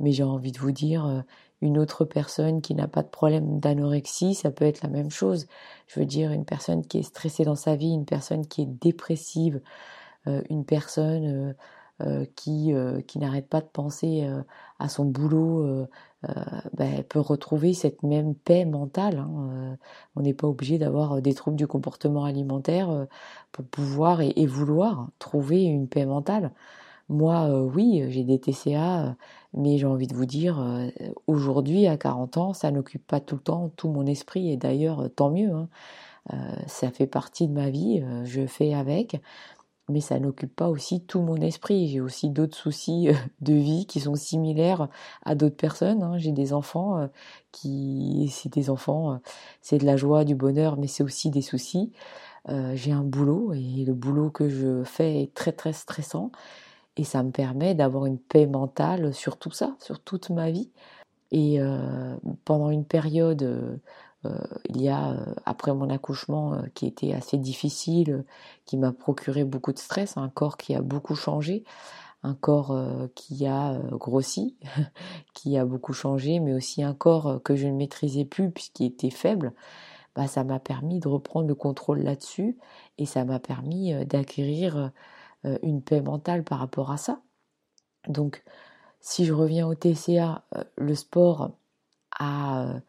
Mais 0.02 0.12
j'ai 0.12 0.24
envie 0.24 0.52
de 0.52 0.58
vous 0.58 0.72
dire, 0.72 1.24
une 1.60 1.78
autre 1.78 2.04
personne 2.04 2.60
qui 2.60 2.74
n'a 2.74 2.88
pas 2.88 3.02
de 3.02 3.08
problème 3.08 3.60
d'anorexie, 3.60 4.34
ça 4.34 4.50
peut 4.50 4.64
être 4.64 4.82
la 4.82 4.88
même 4.88 5.10
chose. 5.10 5.46
Je 5.86 6.00
veux 6.00 6.06
dire, 6.06 6.32
une 6.32 6.44
personne 6.44 6.84
qui 6.84 6.98
est 6.98 7.02
stressée 7.02 7.44
dans 7.44 7.56
sa 7.56 7.76
vie, 7.76 7.92
une 7.92 8.04
personne 8.04 8.46
qui 8.46 8.62
est 8.62 8.66
dépressive, 8.66 9.60
une 10.26 10.64
personne 10.64 11.54
euh, 12.00 12.24
qui, 12.36 12.72
euh, 12.72 13.00
qui 13.02 13.18
n'arrête 13.18 13.48
pas 13.48 13.60
de 13.60 13.66
penser 13.66 14.24
euh, 14.24 14.42
à 14.80 14.88
son 14.88 15.04
boulot, 15.04 15.86
ben, 16.72 17.02
peut 17.04 17.20
retrouver 17.20 17.74
cette 17.74 18.02
même 18.02 18.34
paix 18.34 18.64
mentale. 18.64 19.18
Hein, 19.18 19.76
on 20.16 20.22
n'est 20.22 20.34
pas 20.34 20.48
obligé 20.48 20.78
d'avoir 20.78 21.20
des 21.20 21.34
troubles 21.34 21.56
du 21.56 21.66
comportement 21.66 22.24
alimentaire 22.24 23.06
pour 23.52 23.64
pouvoir 23.66 24.20
et, 24.20 24.46
vouloir 24.46 25.08
trouver 25.18 25.62
une 25.62 25.88
paix 25.88 26.06
mentale. 26.06 26.52
Moi, 27.12 27.48
oui, 27.62 28.04
j'ai 28.08 28.24
des 28.24 28.38
TCA, 28.40 29.16
mais 29.54 29.78
j'ai 29.78 29.86
envie 29.86 30.06
de 30.06 30.14
vous 30.14 30.26
dire, 30.26 30.64
aujourd'hui, 31.26 31.86
à 31.86 31.96
40 31.96 32.36
ans, 32.38 32.52
ça 32.54 32.70
n'occupe 32.70 33.06
pas 33.06 33.20
tout 33.20 33.36
le 33.36 33.42
temps 33.42 33.70
tout 33.76 33.88
mon 33.88 34.06
esprit, 34.06 34.50
et 34.50 34.56
d'ailleurs, 34.56 35.08
tant 35.14 35.30
mieux. 35.30 35.52
Hein. 35.52 35.68
ça 36.66 36.90
fait 36.90 37.06
partie 37.06 37.48
de 37.48 37.52
ma 37.52 37.70
vie, 37.70 38.02
je 38.24 38.46
fais 38.46 38.74
avec 38.74 39.20
mais 39.88 40.00
ça 40.00 40.18
n'occupe 40.18 40.54
pas 40.54 40.68
aussi 40.68 41.02
tout 41.04 41.20
mon 41.22 41.36
esprit. 41.36 41.88
J'ai 41.88 42.00
aussi 42.00 42.30
d'autres 42.30 42.56
soucis 42.56 43.08
euh, 43.08 43.14
de 43.40 43.54
vie 43.54 43.86
qui 43.86 44.00
sont 44.00 44.14
similaires 44.14 44.88
à 45.24 45.34
d'autres 45.34 45.56
personnes. 45.56 46.02
Hein. 46.02 46.18
J'ai 46.18 46.32
des 46.32 46.52
enfants 46.52 46.98
euh, 46.98 47.06
qui, 47.52 48.30
c'est 48.32 48.52
des 48.52 48.70
enfants, 48.70 49.12
euh, 49.12 49.16
c'est 49.60 49.78
de 49.78 49.86
la 49.86 49.96
joie, 49.96 50.24
du 50.24 50.34
bonheur, 50.34 50.76
mais 50.76 50.86
c'est 50.86 51.02
aussi 51.02 51.30
des 51.30 51.42
soucis. 51.42 51.92
J'ai 52.74 52.90
un 52.90 53.04
boulot 53.04 53.52
et 53.52 53.84
le 53.84 53.94
boulot 53.94 54.28
que 54.30 54.48
je 54.48 54.82
fais 54.82 55.22
est 55.22 55.32
très 55.32 55.52
très 55.52 55.72
stressant 55.72 56.32
et 56.96 57.04
ça 57.04 57.22
me 57.22 57.30
permet 57.30 57.74
d'avoir 57.74 58.06
une 58.06 58.18
paix 58.18 58.46
mentale 58.46 59.14
sur 59.14 59.38
tout 59.38 59.50
ça, 59.50 59.76
sur 59.80 60.00
toute 60.00 60.30
ma 60.30 60.50
vie. 60.50 60.70
Et 61.30 61.58
pendant 62.44 62.68
une 62.68 62.84
période 62.84 63.80
euh, 64.24 64.38
il 64.68 64.80
y 64.80 64.88
a, 64.88 65.12
euh, 65.12 65.34
après 65.44 65.74
mon 65.74 65.90
accouchement 65.90 66.54
euh, 66.54 66.62
qui 66.74 66.86
était 66.86 67.12
assez 67.12 67.38
difficile, 67.38 68.24
qui 68.66 68.76
m'a 68.76 68.92
procuré 68.92 69.44
beaucoup 69.44 69.72
de 69.72 69.78
stress, 69.78 70.16
un 70.16 70.28
corps 70.28 70.56
qui 70.56 70.74
a 70.74 70.80
beaucoup 70.80 71.16
changé, 71.16 71.64
un 72.22 72.34
corps 72.34 72.78
qui 73.16 73.46
a 73.46 73.80
grossi, 73.92 74.56
qui 75.34 75.58
a 75.58 75.64
beaucoup 75.64 75.92
changé, 75.92 76.38
mais 76.38 76.54
aussi 76.54 76.84
un 76.84 76.94
corps 76.94 77.42
que 77.42 77.56
je 77.56 77.66
ne 77.66 77.72
maîtrisais 77.72 78.24
plus 78.24 78.50
puisqu'il 78.52 78.86
était 78.86 79.10
faible, 79.10 79.52
bah, 80.14 80.28
ça 80.28 80.44
m'a 80.44 80.60
permis 80.60 81.00
de 81.00 81.08
reprendre 81.08 81.48
le 81.48 81.56
contrôle 81.56 82.00
là-dessus 82.00 82.58
et 82.98 83.06
ça 83.06 83.24
m'a 83.24 83.40
permis 83.40 83.92
d'acquérir 84.06 84.92
une 85.62 85.82
paix 85.82 86.00
mentale 86.00 86.44
par 86.44 86.58
rapport 86.58 86.90
à 86.90 86.96
ça. 86.96 87.20
Donc, 88.08 88.44
si 89.00 89.24
je 89.24 89.32
reviens 89.32 89.66
au 89.66 89.74
TCA, 89.74 90.44
le 90.76 90.94
sport 90.94 91.50
a 92.18 92.80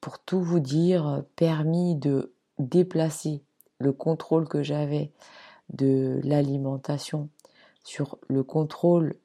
pour 0.00 0.18
tout 0.18 0.40
vous 0.40 0.60
dire, 0.60 1.24
permis 1.36 1.94
de 1.94 2.32
déplacer 2.58 3.42
le 3.78 3.92
contrôle 3.92 4.48
que 4.48 4.62
j'avais 4.62 5.12
de 5.70 6.20
l'alimentation 6.24 7.28
sur 7.84 8.18
le 8.28 8.42
contrôle 8.42 9.16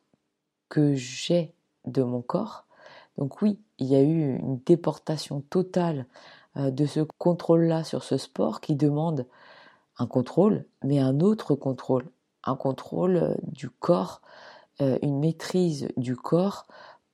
que 0.70 0.96
j'ai 0.96 1.54
de 1.86 2.04
mon 2.04 2.22
corps. 2.22 2.66
Donc 3.18 3.42
oui, 3.42 3.60
il 3.78 3.88
y 3.88 3.96
a 3.96 4.02
eu 4.02 4.38
une 4.38 4.60
déportation 4.66 5.42
totale 5.42 6.08
euh, 6.58 6.72
de 6.72 6.86
ce 6.86 7.02
contrôle-là 7.02 7.84
sur 7.84 8.04
ce 8.04 8.18
sport 8.18 8.62
qui 8.62 8.76
demande 8.76 9.28
un 9.98 10.08
contrôle, 10.08 10.66
mais 10.84 11.00
un 11.00 11.20
autre 11.20 11.56
contrôle, 11.56 12.06
un 12.44 12.56
contrôle 12.56 13.18
euh, 13.18 13.36
du 13.44 13.70
corps, 13.70 14.22
euh, 14.82 14.98
une 15.02 15.20
maîtrise 15.20 15.88
du 15.98 16.16
corps 16.16 16.68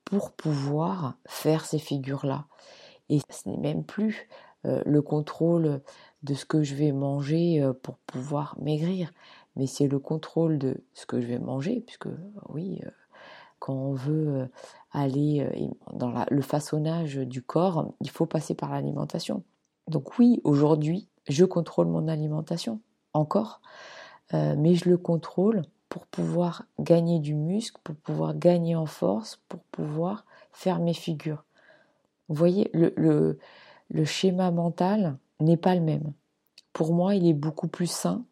pour 0.06 0.32
pouvoir 0.32 1.16
faire 1.28 1.66
ces 1.66 1.80
figures-là. 1.80 2.46
Et 3.10 3.20
ce 3.30 3.50
n'est 3.50 3.58
même 3.58 3.84
plus 3.84 4.28
euh, 4.66 4.82
le 4.86 5.02
contrôle 5.02 5.82
de 6.24 6.34
ce 6.34 6.46
que 6.46 6.64
je 6.64 6.76
vais 6.76 6.92
manger 6.92 7.66
pour 7.82 7.98
pouvoir 8.00 8.56
maigrir, 8.60 9.12
mais 9.56 9.68
c'est 9.68 9.88
le 9.88 10.00
contrôle 10.00 10.58
de 10.58 10.84
ce 10.94 11.06
que 11.06 11.22
je 11.22 11.28
vais 11.28 11.40
manger, 11.40 11.82
puisque 11.86 12.10
oui, 12.50 12.82
quand 13.60 13.74
on 13.74 13.94
veut 13.94 14.50
aller 14.92 15.50
dans 15.94 16.26
le 16.30 16.42
façonnage 16.42 17.16
du 17.16 17.42
corps, 17.42 17.94
il 18.02 18.10
faut 18.10 18.26
passer 18.26 18.54
par 18.54 18.72
l'alimentation. 18.72 19.44
Donc 19.88 20.20
oui, 20.20 20.42
aujourd'hui, 20.44 21.08
je 21.30 21.46
contrôle 21.46 21.88
mon 21.88 22.10
alimentation, 22.10 22.82
encore, 23.14 23.62
mais 24.34 24.76
je 24.76 24.90
le 24.90 24.98
contrôle 24.98 25.64
pour 25.90 26.06
pouvoir 26.06 26.66
gagner 26.80 27.20
du 27.20 27.34
muscle, 27.34 27.80
pour 27.84 27.96
pouvoir 27.96 28.36
gagner 28.36 28.76
en 28.76 28.86
force, 28.86 29.42
pour 29.50 29.60
pouvoir 29.72 30.26
faire 30.52 30.80
mes 30.80 30.94
figures. 30.94 31.44
Vous 32.30 32.36
voyez, 32.36 32.70
le, 32.74 33.40
schéma 34.06 34.52
mental 34.52 35.18
n'est 35.40 35.58
pas 35.58 35.74
le 35.74 35.82
même. 35.82 36.14
Pour 36.74 36.94
moi, 36.94 37.16
il 37.16 37.28
est 37.28 37.34
beaucoup 37.34 37.68
plus 37.68 37.90
sain 37.92 38.24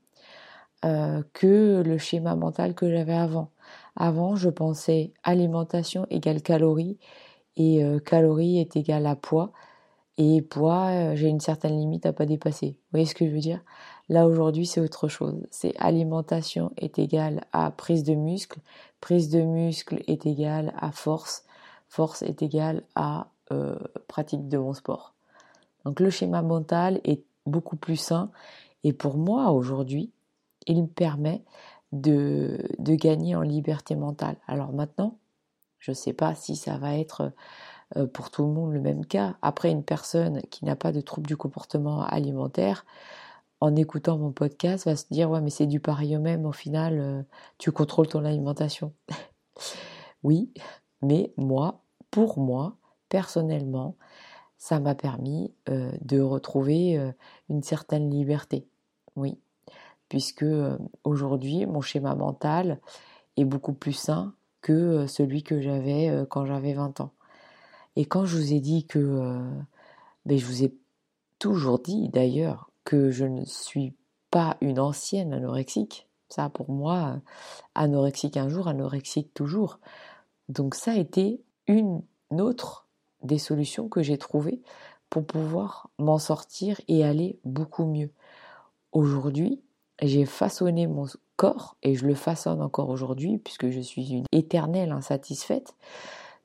euh, 0.86 1.24
que 1.34 1.82
le 1.84 1.98
schéma 1.98 2.36
mental 2.36 2.76
que 2.76 2.90
j'avais 2.90 3.16
avant. 3.16 3.50
Avant, 3.96 4.36
je 4.36 4.50
pensais 4.50 5.14
alimentation 5.24 6.06
égale 6.12 6.44
calories 6.44 7.00
et 7.56 7.84
euh, 7.84 8.00
calories 8.00 8.60
est 8.60 8.76
égal 8.76 9.08
à 9.08 9.16
poids. 9.16 9.52
Et 10.20 10.44
poids, 10.44 10.90
euh, 10.90 11.16
j'ai 11.16 11.28
une 11.28 11.40
certaine 11.40 11.78
limite 11.78 12.06
à 12.06 12.14
pas 12.14 12.28
dépasser. 12.28 12.72
Vous 12.72 12.92
voyez 12.92 13.06
ce 13.08 13.16
que 13.16 13.26
je 13.26 13.32
veux 13.32 13.40
dire? 13.40 13.64
Là 14.10 14.28
aujourd'hui, 14.28 14.66
c'est 14.66 14.82
autre 14.82 15.08
chose. 15.08 15.46
C'est 15.52 15.76
alimentation 15.78 16.72
est 16.78 16.98
égale 17.00 17.46
à 17.52 17.72
prise 17.72 18.04
de 18.04 18.16
muscle, 18.16 18.60
prise 19.02 19.30
de 19.30 19.42
muscle 19.42 20.02
est 20.08 20.26
égale 20.26 20.74
à 20.78 20.92
force, 20.92 21.44
force 21.90 22.22
est 22.22 22.42
égale 22.42 22.84
à 22.96 23.28
pratique 24.08 24.48
de 24.48 24.58
mon 24.58 24.74
sport. 24.74 25.14
Donc 25.86 26.00
le 26.00 26.10
schéma 26.10 26.42
mental 26.42 27.00
est 27.04 27.24
beaucoup 27.46 27.78
plus 27.78 27.96
sain 27.96 28.30
et 28.84 28.94
pour 28.94 29.18
moi 29.18 29.52
aujourd'hui, 29.52 30.12
il 30.66 30.82
me 30.84 30.88
permet 30.88 31.44
de, 31.94 32.60
de 32.80 32.96
gagner 32.96 33.36
en 33.36 33.42
liberté 33.42 33.96
mentale. 33.96 34.36
Alors 34.48 34.74
maintenant, 34.74 35.18
je 35.80 35.92
ne 35.92 35.96
sais 35.96 36.14
pas 36.14 36.36
si 36.36 36.56
ça 36.56 36.78
va 36.78 36.98
être 36.98 37.32
euh, 37.96 38.06
pour 38.06 38.30
tout 38.30 38.46
le 38.46 38.52
monde 38.52 38.74
le 38.74 38.82
même 38.82 39.06
cas. 39.06 39.38
Après, 39.42 39.72
une 39.72 39.84
personne 39.84 40.42
qui 40.50 40.66
n'a 40.66 40.76
pas 40.76 40.92
de 40.92 41.02
trouble 41.02 41.28
du 41.28 41.38
comportement 41.38 42.04
alimentaire, 42.04 42.86
en 43.60 43.76
écoutant 43.76 44.18
mon 44.18 44.32
podcast, 44.32 44.86
va 44.86 44.96
se 44.96 45.06
dire 45.12 45.30
ouais 45.30 45.42
mais 45.42 45.50
c'est 45.50 45.68
du 45.68 45.80
pareil 45.80 46.16
au 46.18 46.22
même. 46.22 46.46
Au 46.46 46.52
final, 46.52 47.00
euh, 47.00 47.24
tu 47.58 47.72
contrôles 47.72 48.08
ton 48.08 48.26
alimentation. 48.26 48.94
oui, 50.24 50.52
mais 51.02 51.34
moi, 51.38 51.84
pour 52.12 52.40
moi, 52.40 52.78
personnellement, 53.10 53.96
ça 54.58 54.80
m'a 54.80 54.96
permis 54.96 55.54
euh, 55.70 55.92
de 56.02 56.20
retrouver 56.20 57.14
une 57.50 57.64
certaine 57.64 58.10
liberté. 58.10 58.68
Oui, 59.16 59.40
puisque 60.10 60.44
euh, 60.44 60.78
aujourd'hui 61.04 61.66
mon 61.66 61.82
schéma 61.82 62.16
mental 62.16 62.80
est 63.36 63.46
beaucoup 63.46 63.74
plus 63.74 63.94
sain 63.94 64.34
que 64.62 64.74
euh, 64.74 65.08
celui 65.08 65.44
que 65.44 65.62
j'avais 65.62 66.10
euh, 66.10 66.26
quand 66.26 66.46
j'avais 66.46 66.74
20 66.74 67.02
ans. 67.02 67.12
Et 67.96 68.06
quand 68.06 68.26
je 68.26 68.38
vous 68.38 68.54
ai 68.54 68.60
dit 68.60 68.86
que, 68.86 69.40
ben 70.28 70.38
je 70.38 70.46
vous 70.46 70.64
ai 70.64 70.72
toujours 71.40 71.80
dit 71.80 72.10
d'ailleurs 72.10 72.70
que 72.88 73.12
je 73.12 73.26
ne 73.26 73.44
suis 73.44 73.94
pas 74.32 74.56
une 74.62 74.80
ancienne 74.80 75.34
anorexique, 75.34 76.08
ça 76.30 76.48
pour 76.48 76.72
moi, 76.72 77.20
anorexique 77.76 78.38
un 78.38 78.48
jour, 78.48 78.70
anorexique 78.70 79.34
toujours. 79.34 79.82
Donc 80.48 80.74
ça 80.74 80.92
a 80.92 80.96
été 80.96 81.42
une 81.68 82.02
autre 82.32 82.88
des 83.24 83.40
solutions 83.40 83.90
que 83.90 84.02
j'ai 84.02 84.18
trouvées 84.18 84.62
pour 85.10 85.26
pouvoir 85.26 85.90
m'en 86.00 86.18
sortir 86.18 86.80
et 86.88 87.04
aller 87.04 87.38
beaucoup 87.44 87.84
mieux. 87.84 88.10
Aujourd'hui, 88.94 89.62
j'ai 90.02 90.26
façonné 90.26 90.88
mon 90.88 91.08
corps 91.36 91.76
et 91.84 91.94
je 91.94 92.08
le 92.08 92.16
façonne 92.16 92.62
encore 92.62 92.88
aujourd'hui 92.88 93.38
puisque 93.38 93.70
je 93.70 93.82
suis 93.82 94.14
une 94.14 94.26
éternelle 94.32 94.94
insatisfaite. 94.94 95.76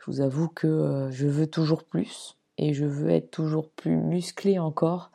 Je 0.01 0.11
vous 0.11 0.21
avoue 0.21 0.49
que 0.49 0.67
euh, 0.67 1.11
je 1.13 1.29
veux 1.29 1.47
toujours 1.47 1.85
plus 1.85 2.37
et 2.59 2.75
je 2.75 2.85
veux 2.85 3.11
être 3.11 3.31
toujours 3.31 3.71
plus 3.71 3.97
musclé 3.97 4.59
encore 4.59 5.13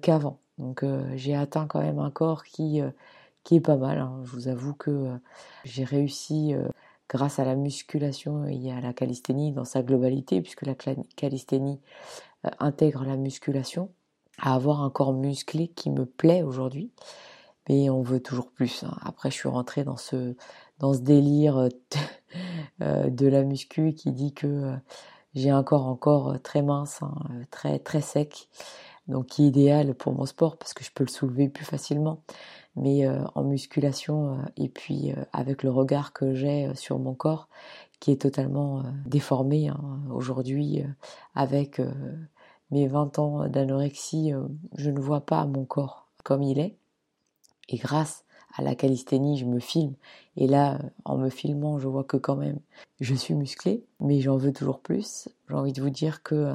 qu'avant. 0.00 0.40
Donc 0.58 0.82
euh, 0.82 1.04
j'ai 1.16 1.34
atteint 1.34 1.66
quand 1.66 1.80
même 1.80 1.98
un 1.98 2.10
corps 2.10 2.44
qui, 2.44 2.80
qui 3.44 3.56
est 3.56 3.60
pas 3.60 3.76
mal. 3.76 3.98
Hein. 3.98 4.20
Je 4.24 4.30
vous 4.32 4.48
avoue 4.48 4.74
que 4.74 5.10
j'ai 5.64 5.84
réussi 5.84 6.54
grâce 7.08 7.38
à 7.38 7.44
la 7.44 7.56
musculation 7.56 8.46
et 8.46 8.72
à 8.72 8.80
la 8.80 8.92
calisthénie 8.92 9.52
dans 9.52 9.64
sa 9.64 9.82
globalité 9.82 10.40
puisque 10.40 10.66
la 10.66 10.74
calisthénie 11.16 11.80
intègre 12.58 13.04
la 13.04 13.16
musculation 13.16 13.90
à 14.38 14.54
avoir 14.54 14.82
un 14.82 14.90
corps 14.90 15.12
musclé 15.12 15.68
qui 15.68 15.90
me 15.90 16.06
plaît 16.06 16.42
aujourd'hui 16.42 16.92
mais 17.70 17.88
on 17.88 18.02
veut 18.02 18.20
toujours 18.20 18.50
plus. 18.50 18.82
Hein. 18.82 18.96
Après, 19.02 19.30
je 19.30 19.36
suis 19.36 19.48
rentrée 19.48 19.84
dans 19.84 19.96
ce 19.96 20.34
dans 20.78 20.92
ce 20.92 21.00
délire 21.00 21.56
euh, 21.58 21.68
euh, 22.82 23.10
de 23.10 23.26
la 23.28 23.44
muscu 23.44 23.94
qui 23.94 24.12
dit 24.12 24.32
que 24.34 24.46
euh, 24.46 24.76
j'ai 25.34 25.50
un 25.50 25.62
corps 25.62 25.86
encore 25.86 26.40
très 26.42 26.62
mince, 26.62 27.02
hein, 27.02 27.14
très 27.50 27.78
très 27.78 28.00
sec, 28.00 28.48
donc 29.08 29.26
qui 29.26 29.44
est 29.44 29.48
idéal 29.48 29.94
pour 29.94 30.12
mon 30.14 30.26
sport 30.26 30.56
parce 30.56 30.74
que 30.74 30.84
je 30.84 30.90
peux 30.92 31.04
le 31.04 31.10
soulever 31.10 31.48
plus 31.48 31.64
facilement. 31.64 32.22
Mais 32.76 33.08
en 33.34 33.42
musculation 33.42 34.38
et 34.56 34.68
puis 34.68 35.12
avec 35.32 35.64
le 35.64 35.70
regard 35.70 36.12
que 36.12 36.34
j'ai 36.34 36.72
sur 36.76 37.00
mon 37.00 37.14
corps 37.14 37.48
qui 37.98 38.12
est 38.12 38.20
totalement 38.22 38.84
déformé 39.06 39.68
hein, 39.68 40.00
aujourd'hui 40.10 40.84
avec 41.34 41.80
mes 42.70 42.86
20 42.86 43.18
ans 43.18 43.48
d'anorexie, 43.48 44.32
je 44.76 44.90
ne 44.90 45.00
vois 45.00 45.22
pas 45.22 45.44
mon 45.46 45.64
corps 45.64 46.06
comme 46.22 46.42
il 46.42 46.60
est. 46.60 46.76
Et 47.68 47.76
grâce 47.76 48.24
à 48.54 48.62
la 48.62 48.74
calisthénie, 48.74 49.38
je 49.38 49.46
me 49.46 49.60
filme. 49.60 49.94
Et 50.36 50.46
là, 50.46 50.78
en 51.04 51.16
me 51.16 51.28
filmant, 51.28 51.78
je 51.78 51.88
vois 51.88 52.04
que 52.04 52.16
quand 52.16 52.36
même, 52.36 52.58
je 53.00 53.14
suis 53.14 53.34
musclée, 53.34 53.84
mais 54.00 54.20
j'en 54.20 54.36
veux 54.36 54.52
toujours 54.52 54.80
plus. 54.80 55.28
J'ai 55.48 55.54
envie 55.54 55.72
de 55.72 55.82
vous 55.82 55.90
dire 55.90 56.22
que 56.22 56.54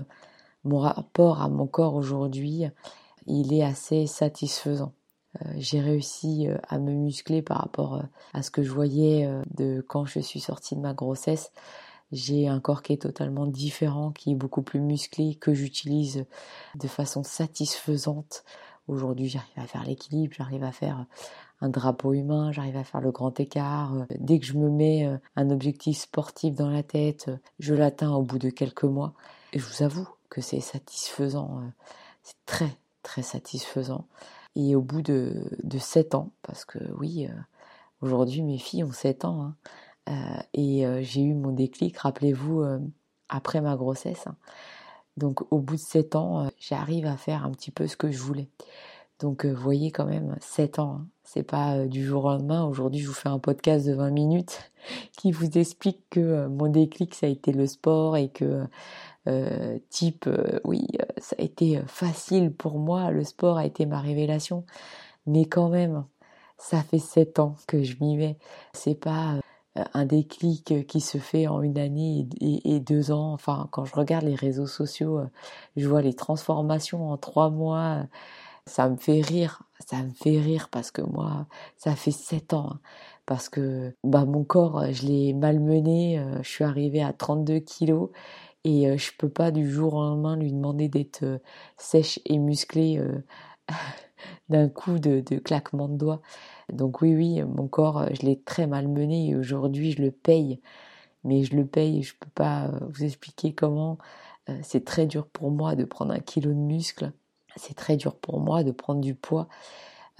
mon 0.66 0.80
rapport 0.80 1.42
à 1.42 1.48
mon 1.48 1.68
corps 1.68 1.96
aujourd'hui, 1.96 2.66
il 3.28 3.54
est 3.54 3.64
assez 3.64 4.08
satisfaisant. 4.08 4.94
Euh, 5.42 5.54
j'ai 5.58 5.80
réussi 5.80 6.48
euh, 6.48 6.58
à 6.68 6.80
me 6.80 6.92
muscler 6.92 7.42
par 7.42 7.58
rapport 7.58 7.96
euh, 7.96 8.04
à 8.34 8.42
ce 8.42 8.52
que 8.52 8.64
je 8.64 8.72
voyais 8.72 9.30
de 9.56 9.84
quand 9.88 10.06
je 10.06 10.20
suis 10.20 10.40
sortie 10.40 10.76
de 10.76 10.82
ma 10.82 10.94
grossesse. 10.94 11.52
J'ai 12.12 12.48
un 12.48 12.60
corps 12.60 12.84
qui 12.84 12.94
est 12.94 13.02
totalement 13.02 13.48
différent, 13.48 14.12
qui 14.12 14.32
est 14.32 14.36
beaucoup 14.36 14.62
plus 14.62 14.80
musclé, 14.80 15.36
que 15.36 15.54
j'utilise 15.54 16.26
de 16.76 16.88
façon 16.88 17.24
satisfaisante 17.24 18.44
Aujourd'hui, 18.88 19.28
j'arrive 19.28 19.58
à 19.58 19.66
faire 19.66 19.84
l'équilibre, 19.84 20.36
j'arrive 20.38 20.64
à 20.64 20.72
faire 20.72 21.08
un 21.60 21.70
drapeau 21.70 22.14
humain, 22.14 22.52
j'arrive 22.52 22.78
à 22.78 22.84
faire 22.84 23.02
le 23.02 23.10
grand 23.10 23.40
écart. 23.40 24.06
Dès 24.20 24.38
que 24.38 24.46
je 24.46 24.54
me 24.54 24.70
mets 24.70 25.10
un 25.36 25.50
objectif 25.50 25.98
sportif 25.98 26.54
dans 26.54 26.70
la 26.70 26.84
tête, 26.84 27.32
je 27.58 27.74
l'atteins 27.74 28.12
au 28.12 28.22
bout 28.22 28.38
de 28.38 28.52
quelques 28.52 28.84
mois. 28.84 29.16
Et 29.54 29.60
je 29.60 29.66
vous 29.66 29.82
avoue 29.82 30.08
que 30.30 30.42
c'est 30.42 30.60
satisfaisant, 30.60 31.62
c'est 32.24 32.36
très 32.46 32.78
très 33.04 33.22
satisfaisant. 33.22 34.06
Et 34.56 34.76
au 34.76 34.82
bout 34.82 35.02
de, 35.02 35.50
de 35.64 35.78
7 35.78 36.16
ans, 36.16 36.32
parce 36.42 36.66
que 36.66 36.80
oui, 36.98 37.28
aujourd'hui 38.02 38.42
mes 38.42 38.58
filles 38.58 38.84
ont 38.84 38.92
7 38.92 39.26
ans, 39.26 39.54
hein, 40.08 40.44
et 40.54 40.86
j'ai 41.04 41.22
eu 41.22 41.34
mon 41.34 41.52
déclic, 41.52 41.98
rappelez-vous, 41.98 42.64
après 43.30 43.62
ma 43.62 43.76
grossesse. 43.76 44.28
Hein, 44.28 44.36
donc 45.18 45.42
au 45.52 45.60
bout 45.60 45.76
de 45.76 45.82
7 45.82 46.16
ans, 46.16 46.46
euh, 46.46 46.50
j'arrive 46.60 47.06
à 47.06 47.18
faire 47.18 47.46
un 47.46 47.52
petit 47.52 47.72
peu 47.72 47.88
ce 47.88 47.96
que 47.96 48.12
je 48.12 48.20
voulais. 48.20 48.50
Donc 49.20 49.46
euh, 49.46 49.54
voyez 49.54 49.92
quand 49.92 50.06
même, 50.06 50.36
7 50.42 50.80
ans, 50.80 51.00
hein. 51.02 51.08
c'est 51.24 51.44
pas 51.44 51.76
euh, 51.76 51.88
du 51.88 52.04
jour 52.04 52.26
au 52.26 52.30
lendemain. 52.30 52.66
Aujourd'hui, 52.66 53.00
je 53.00 53.08
vous 53.08 53.14
fais 53.14 53.30
un 53.30 53.40
podcast 53.40 53.86
de 53.86 53.94
20 53.94 54.12
minutes 54.12 54.72
qui 55.18 55.32
vous 55.32 55.58
explique 55.58 56.02
que 56.10 56.48
mon 56.48 56.68
déclic, 56.68 57.16
ça 57.16 57.28
a 57.28 57.30
été 57.30 57.54
le 57.54 57.66
sport 57.66 58.18
et 58.18 58.30
que 58.30 58.66
type, 59.90 60.30
oui, 60.64 60.88
ça 61.18 61.36
a 61.40 61.42
été 61.42 61.82
facile 61.88 62.54
pour 62.54 62.80
moi, 62.80 63.12
le 63.12 63.24
sport 63.24 63.58
a 63.58 63.66
été 63.66 63.86
ma 63.86 64.00
révélation. 64.00 64.66
Mais 65.28 65.46
quand 65.46 65.70
même, 65.70 66.06
ça 66.58 66.82
fait 66.82 67.00
7 67.00 67.40
ans 67.40 67.56
que 67.68 67.84
je 67.84 67.96
m'y 68.02 68.18
mets. 68.18 68.38
C'est 68.74 68.96
pas 68.96 69.40
euh, 69.78 69.84
un 69.94 70.06
déclic 70.06 70.88
qui 70.88 71.02
se 71.02 71.18
fait 71.18 71.48
en 71.48 71.62
une 71.62 71.78
année 71.78 72.28
et, 72.42 72.80
deux 72.80 73.12
ans. 73.12 73.34
Enfin, 73.34 73.68
quand 73.72 73.86
je 73.86 73.96
regarde 73.96 74.26
les 74.26 74.36
réseaux 74.36 74.68
sociaux, 74.68 75.20
euh, 75.20 75.28
je 75.76 75.88
vois 75.88 76.02
les 76.02 76.14
transformations 76.14 77.10
en 77.12 77.18
trois 77.18 77.50
mois. 77.50 78.06
Ça 78.68 78.90
me 78.90 78.98
fait 78.98 79.22
rire, 79.22 79.64
ça 79.88 79.98
me 80.02 80.12
fait 80.12 80.40
rire 80.40 80.70
parce 80.72 80.92
que 80.92 81.02
moi, 81.02 81.48
ça 81.78 81.96
fait 81.96 82.12
sept 82.12 82.54
ans. 82.54 82.72
Hein. 82.74 82.80
parce 83.26 83.50
que 83.50 83.96
bah, 84.04 84.26
mon 84.26 84.44
corps, 84.44 84.92
je 84.92 85.06
l'ai 85.08 85.34
malmené. 85.34 86.20
Euh, 86.20 86.42
je 86.44 86.50
suis 86.50 86.64
arrivée 86.64 87.04
à 87.04 87.14
32 87.14 87.60
kilos 87.60 88.10
et 88.66 88.98
je 88.98 89.12
peux 89.18 89.30
pas 89.30 89.52
du 89.52 89.70
jour 89.70 89.94
au 89.94 90.02
lendemain 90.02 90.36
lui 90.36 90.52
demander 90.52 90.90
d'être 90.90 91.24
sèche 91.78 92.20
et 92.26 92.38
musclée 92.40 93.02
d'un 94.50 94.70
coup 94.70 95.00
de, 95.00 95.22
claquement 95.40 95.88
de 95.88 95.98
doigts. 95.98 96.22
Donc 96.74 97.02
oui, 97.02 97.16
oui, 97.16 97.44
mon 97.44 97.68
corps, 97.68 98.08
je 98.14 98.26
l'ai 98.26 98.42
très 98.42 98.68
mal 98.68 98.88
mené 98.88 99.30
et 99.30 99.36
aujourd'hui 99.36 99.92
je 99.92 100.02
le 100.02 100.12
paye. 100.12 100.60
Mais 101.26 101.44
je 101.44 101.56
le 101.56 101.66
paye, 101.66 102.04
je 102.04 102.14
peux 102.20 102.30
pas 102.30 102.68
euh, 102.68 102.80
vous 102.90 103.04
expliquer 103.04 103.54
comment. 103.54 103.98
Euh, 104.50 104.60
c'est 104.64 104.86
très 104.86 105.08
dur 105.08 105.28
pour 105.28 105.52
moi 105.52 105.76
de 105.76 105.84
prendre 105.84 106.14
un 106.14 106.20
kilo 106.20 106.52
de 106.52 106.56
muscle. 106.56 107.12
C'est 107.58 107.76
très 107.76 107.98
dur 107.98 108.16
pour 108.16 108.40
moi 108.40 108.64
de 108.64 108.72
prendre 108.72 109.02
du 109.02 109.16
poids. 109.16 109.48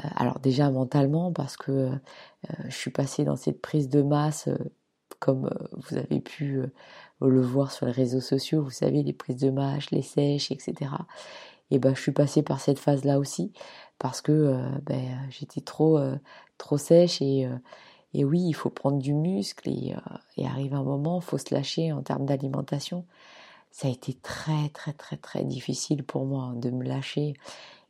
Euh, 0.04 0.10
alors 0.16 0.40
déjà 0.40 0.72
mentalement 0.72 1.32
parce 1.32 1.58
que 1.58 1.92
je 2.66 2.76
suis 2.76 2.92
passée 2.92 3.26
dans 3.26 3.36
cette 3.38 3.62
prise 3.62 3.90
de 3.90 4.02
masse 4.02 4.50
comme 5.26 5.50
vous 5.72 5.98
avez 5.98 6.20
pu 6.20 6.62
le 7.20 7.42
voir 7.42 7.72
sur 7.72 7.88
les 7.88 7.92
réseaux 7.92 8.22
sociaux, 8.22 8.62
vous 8.62 8.70
savez, 8.70 9.02
les 9.02 9.12
prises 9.14 9.38
de 9.38 9.50
mâche, 9.50 9.90
les 9.90 10.04
sèches, 10.04 10.52
etc. 10.52 10.92
Et 11.72 11.80
ben, 11.80 11.96
je 11.96 12.02
suis 12.02 12.12
passée 12.12 12.44
par 12.44 12.60
cette 12.60 12.78
phase-là 12.78 13.18
aussi 13.18 13.52
parce 13.98 14.22
que 14.22 14.56
ben, 14.84 15.18
j'étais 15.32 15.62
trop, 15.62 16.00
trop 16.60 16.78
sèche 16.78 17.24
et, 17.24 17.50
et 18.14 18.24
oui, 18.24 18.40
il 18.46 18.54
faut 18.54 18.70
prendre 18.70 19.00
du 19.00 19.16
muscle 19.16 19.68
et, 19.68 19.96
et 20.38 20.46
arrive 20.46 20.76
un 20.76 20.84
moment, 20.84 21.20
il 21.20 21.26
faut 21.26 21.40
se 21.40 21.54
lâcher 21.56 21.92
en 21.92 22.04
termes 22.04 22.26
d'alimentation. 22.28 23.06
Ça 23.72 23.88
a 23.88 23.92
été 23.92 24.14
très, 24.14 24.70
très, 24.70 24.94
très, 24.94 25.18
très 25.18 25.44
difficile 25.44 26.04
pour 26.04 26.26
moi 26.26 26.54
de 26.56 26.70
me 26.70 26.84
lâcher, 26.84 27.34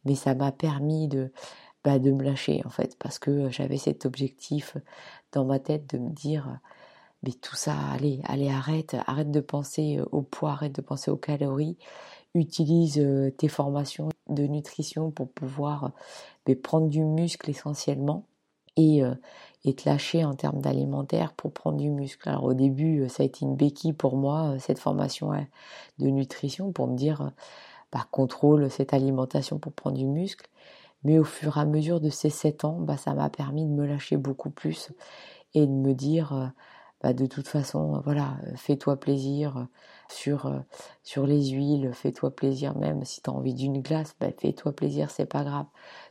mais 0.05 0.15
ça 0.15 0.35
m'a 0.35 0.53
permis 0.53 1.09
de, 1.09 1.31
bah, 1.83 1.99
de 1.99 2.11
me 2.11 2.23
lâcher 2.23 2.61
en 2.65 2.69
fait, 2.69 2.97
parce 2.97 3.19
que 3.19 3.49
j'avais 3.49 3.77
cet 3.77 4.05
objectif 4.05 4.77
dans 5.31 5.45
ma 5.45 5.59
tête 5.59 5.87
de 5.93 5.99
me 5.99 6.09
dire 6.09 6.59
mais 7.25 7.33
tout 7.33 7.55
ça, 7.55 7.75
allez, 7.91 8.21
allez, 8.25 8.49
arrête, 8.49 8.95
arrête 9.07 9.31
de 9.31 9.39
penser 9.39 9.99
au 10.11 10.21
poids, 10.21 10.51
arrête 10.51 10.75
de 10.75 10.81
penser 10.81 11.11
aux 11.11 11.17
calories, 11.17 11.77
utilise 12.33 13.05
tes 13.37 13.47
formations 13.47 14.09
de 14.29 14.43
nutrition 14.43 15.11
pour 15.11 15.29
pouvoir 15.29 15.91
mais, 16.47 16.55
prendre 16.55 16.87
du 16.89 17.03
muscle 17.03 17.49
essentiellement 17.49 18.25
et, 18.77 19.01
et 19.63 19.73
te 19.75 19.87
lâcher 19.89 20.25
en 20.25 20.35
termes 20.35 20.61
d'alimentaire 20.61 21.33
pour 21.33 21.51
prendre 21.51 21.77
du 21.77 21.89
muscle. 21.89 22.27
Alors 22.29 22.43
au 22.43 22.53
début, 22.53 23.07
ça 23.09 23.23
a 23.23 23.25
été 23.25 23.45
une 23.45 23.55
béquille 23.55 23.93
pour 23.93 24.17
moi, 24.17 24.55
cette 24.59 24.79
formation 24.79 25.31
de 25.99 26.07
nutrition, 26.07 26.71
pour 26.71 26.87
me 26.87 26.97
dire, 26.97 27.31
bah, 27.91 28.05
contrôle 28.11 28.69
cette 28.69 28.93
alimentation 28.93 29.57
pour 29.59 29.71
prendre 29.71 29.97
du 29.97 30.05
muscle. 30.05 30.49
Mais 31.05 31.19
au 31.19 31.23
fur 31.23 31.57
et 31.57 31.61
à 31.61 31.65
mesure 31.65 32.01
de 32.01 32.09
ces 32.09 32.29
sept 32.29 32.65
ans, 32.65 32.79
bah, 32.81 32.97
ça 32.97 33.13
m'a 33.13 33.29
permis 33.29 33.63
de 33.65 33.69
me 33.71 33.85
lâcher 33.85 34.17
beaucoup 34.17 34.49
plus 34.49 34.91
et 35.53 35.65
de 35.65 35.71
me 35.71 35.93
dire, 35.93 36.33
euh, 36.33 36.47
bah, 37.05 37.13
de 37.13 37.27
toute 37.27 37.47
façon, 37.47 38.01
voilà, 38.03 38.37
fais-toi 38.55 38.99
plaisir 38.99 39.67
sur, 40.09 40.47
euh, 40.47 40.59
sur 41.03 41.27
les 41.27 41.49
huiles, 41.49 41.91
fais-toi 41.93 42.35
plaisir 42.35 42.75
même 42.77 43.05
si 43.05 43.21
tu 43.21 43.29
as 43.29 43.33
envie 43.33 43.53
d'une 43.53 43.81
glace, 43.81 44.15
bah, 44.19 44.29
fais-toi 44.37 44.73
plaisir, 44.73 45.11
c'est 45.11 45.27
pas 45.27 45.43
grave. 45.43 45.67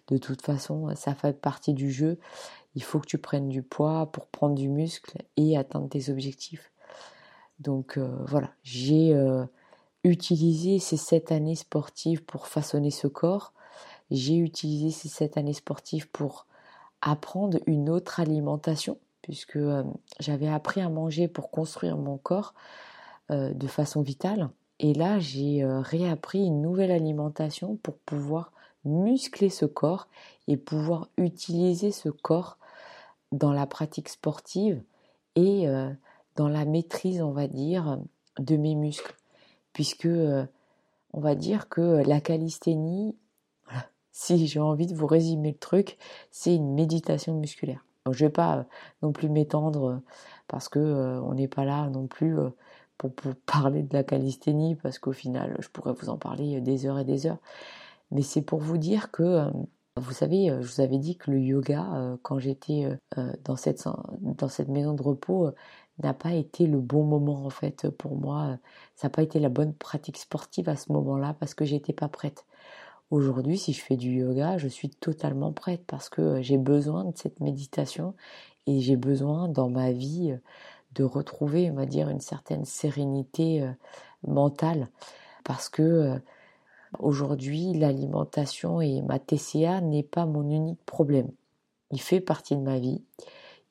De 0.08 0.18
toute 0.18 0.42
façon, 0.42 0.94
ça 0.94 1.14
fait 1.14 1.40
partie 1.40 1.74
du 1.74 1.90
jeu. 1.90 2.18
Il 2.76 2.84
faut 2.84 3.00
que 3.00 3.06
tu 3.06 3.18
prennes 3.18 3.48
du 3.48 3.62
poids 3.62 4.06
pour 4.12 4.26
prendre 4.28 4.54
du 4.54 4.68
muscle 4.68 5.18
et 5.36 5.58
atteindre 5.58 5.88
tes 5.88 6.10
objectifs. 6.10 6.70
Donc 7.58 7.98
euh, 7.98 8.08
voilà, 8.26 8.50
j'ai 8.62 9.14
utilisé 10.04 10.78
ces 10.78 10.96
sept 10.96 11.32
années 11.32 11.56
sportives 11.56 12.24
pour 12.24 12.46
façonner 12.46 12.90
ce 12.90 13.08
corps 13.08 13.52
j'ai 14.10 14.36
utilisé 14.36 14.90
ces 14.90 15.08
sept 15.08 15.36
années 15.36 15.54
sportives 15.54 16.08
pour 16.10 16.46
apprendre 17.00 17.58
une 17.66 17.90
autre 17.90 18.20
alimentation, 18.20 18.98
puisque 19.24 19.58
j'avais 20.20 20.48
appris 20.48 20.82
à 20.82 20.90
manger 20.90 21.28
pour 21.28 21.50
construire 21.50 21.96
mon 21.96 22.18
corps 22.18 22.52
de 23.30 23.66
façon 23.66 24.02
vitale. 24.02 24.50
Et 24.80 24.92
là, 24.92 25.18
j'ai 25.18 25.64
réappris 25.64 26.44
une 26.44 26.60
nouvelle 26.60 26.90
alimentation 26.90 27.76
pour 27.76 27.96
pouvoir 27.96 28.52
muscler 28.84 29.48
ce 29.48 29.64
corps 29.64 30.08
et 30.46 30.58
pouvoir 30.58 31.08
utiliser 31.16 31.90
ce 31.90 32.10
corps 32.10 32.58
dans 33.32 33.54
la 33.54 33.66
pratique 33.66 34.10
sportive 34.10 34.82
et 35.36 35.66
dans 36.36 36.48
la 36.48 36.66
maîtrise, 36.66 37.22
on 37.22 37.32
va 37.32 37.46
dire, 37.46 37.98
de 38.38 38.58
mes 38.58 38.74
muscles. 38.74 39.16
Puisque 39.72 40.06
on 41.14 41.20
va 41.20 41.34
dire 41.34 41.70
que 41.70 42.02
la 42.06 42.20
calisthénie 42.20 43.16
si 44.12 44.46
j'ai 44.46 44.60
envie 44.60 44.86
de 44.86 44.94
vous 44.94 45.06
résumer 45.06 45.52
le 45.52 45.58
truc, 45.58 45.96
c'est 46.30 46.54
une 46.54 46.74
méditation 46.74 47.34
musculaire. 47.34 47.84
Je 48.12 48.26
vais 48.26 48.30
pas 48.30 48.58
euh, 48.58 48.64
non 49.02 49.12
plus 49.12 49.28
m'étendre 49.30 49.84
euh, 49.90 49.96
parce 50.46 50.68
que 50.68 50.78
euh, 50.78 51.22
on 51.22 51.34
n'est 51.34 51.48
pas 51.48 51.64
là 51.64 51.88
non 51.88 52.06
plus 52.06 52.36
pour, 52.98 53.12
parler 53.46 53.82
de 53.82 53.94
la 53.94 54.04
calisthénie 54.04 54.76
parce 54.76 54.98
qu'au 54.98 55.12
final, 55.12 55.56
je 55.60 55.68
pourrais 55.68 55.94
vous 55.94 56.10
en 56.10 56.18
parler 56.18 56.60
des 56.60 56.86
heures 56.86 56.98
et 56.98 57.04
des 57.04 57.26
heures. 57.26 57.38
Mais 58.10 58.22
c'est 58.22 58.42
pour 58.42 58.60
vous 58.60 58.78
dire 58.78 59.10
que 59.10 59.50
vous 59.96 60.12
savez, 60.12 60.48
je 60.48 60.74
vous 60.74 60.80
avais 60.80 60.98
dit 60.98 61.16
que 61.16 61.30
le 61.30 61.38
yoga, 61.40 62.18
quand 62.22 62.38
j'étais 62.38 62.98
dans 63.44 63.56
cette 63.56 63.88
dans 64.20 64.48
cette 64.48 64.68
maison 64.68 64.94
de 64.94 65.02
repos, 65.02 65.50
n'a 66.02 66.14
pas 66.14 66.32
été 66.34 66.66
le 66.66 66.80
bon 66.80 67.04
moment 67.04 67.46
en 67.46 67.50
fait 67.50 67.88
pour 67.90 68.16
moi. 68.16 68.58
Ça 68.96 69.08
n'a 69.08 69.10
pas 69.10 69.22
été 69.22 69.38
la 69.40 69.48
bonne 69.48 69.74
pratique 69.74 70.18
sportive 70.18 70.68
à 70.68 70.76
ce 70.76 70.92
moment-là 70.92 71.34
parce 71.40 71.54
que 71.54 71.64
j'étais 71.64 71.92
pas 71.92 72.08
prête. 72.08 72.44
Aujourd'hui, 73.10 73.58
si 73.58 73.72
je 73.72 73.82
fais 73.82 73.96
du 73.96 74.10
yoga, 74.10 74.58
je 74.58 74.68
suis 74.68 74.88
totalement 74.88 75.52
prête 75.52 75.84
parce 75.86 76.08
que 76.08 76.40
j'ai 76.42 76.58
besoin 76.58 77.04
de 77.04 77.16
cette 77.16 77.40
méditation 77.40 78.14
et 78.66 78.80
j'ai 78.80 78.96
besoin 78.96 79.48
dans 79.48 79.68
ma 79.68 79.92
vie 79.92 80.34
de 80.94 81.04
retrouver, 81.04 81.70
on 81.70 81.74
va 81.74 81.86
dire, 81.86 82.08
une 82.08 82.20
certaine 82.20 82.64
sérénité 82.64 83.62
euh, 83.62 83.70
mentale 84.26 84.88
parce 85.44 85.68
que 85.68 85.82
euh, 85.82 86.18
aujourd'hui, 86.98 87.74
l'alimentation 87.74 88.80
et 88.80 89.02
ma 89.02 89.18
TCA 89.18 89.80
n'est 89.80 90.02
pas 90.02 90.24
mon 90.24 90.48
unique 90.48 90.82
problème. 90.86 91.30
Il 91.90 92.00
fait 92.00 92.20
partie 92.20 92.56
de 92.56 92.62
ma 92.62 92.78
vie. 92.78 93.02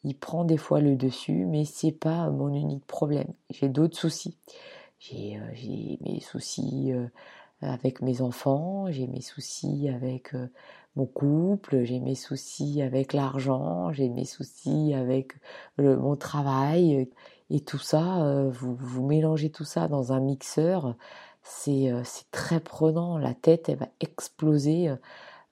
Il 0.04 0.15
prend 0.17 0.43
des 0.43 0.58
fois 0.58 0.82
le 0.82 0.96
dessus, 0.96 1.46
mais 1.46 1.65
c'est 1.65 1.91
pas 1.91 2.30
mon 2.30 2.54
unique 2.54 2.86
problème. 2.86 3.34
J'ai 3.50 3.69
d'autres 3.69 3.98
soucis. 3.98 4.38
J'ai 5.00 5.38
euh, 5.38 5.98
mes 6.02 6.19
soucis 6.19 6.93
avec 7.63 8.02
mes 8.02 8.21
enfants, 8.21 8.88
j'ai 8.91 9.08
mes 9.08 9.21
soucis 9.21 9.89
avec 9.89 10.34
euh, 10.36 10.47
mon 10.95 11.06
couple, 11.06 11.84
j'ai 11.84 11.99
mes 11.99 12.15
soucis 12.15 12.82
avec 12.82 13.13
l'argent, 13.13 13.91
j'ai 13.91 14.10
mes 14.10 14.26
soucis 14.26 14.93
avec 14.93 15.34
mon 15.78 16.15
travail. 16.15 17.10
Et 17.49 17.60
tout 17.62 17.80
ça, 17.80 18.23
euh, 18.26 18.49
vous, 18.49 18.76
vous 18.76 19.06
mélangez 19.06 19.52
tout 19.52 19.63
ça 19.65 19.88
dans 19.88 20.13
un 20.13 20.19
mixeur, 20.19 20.95
c'est 21.43 21.91
euh, 21.91 22.04
très 22.32 22.60
prenant. 22.60 23.17
La 23.17 23.34
tête, 23.34 23.69
elle 23.69 23.78
va 23.80 23.89
exploser. 23.99 24.93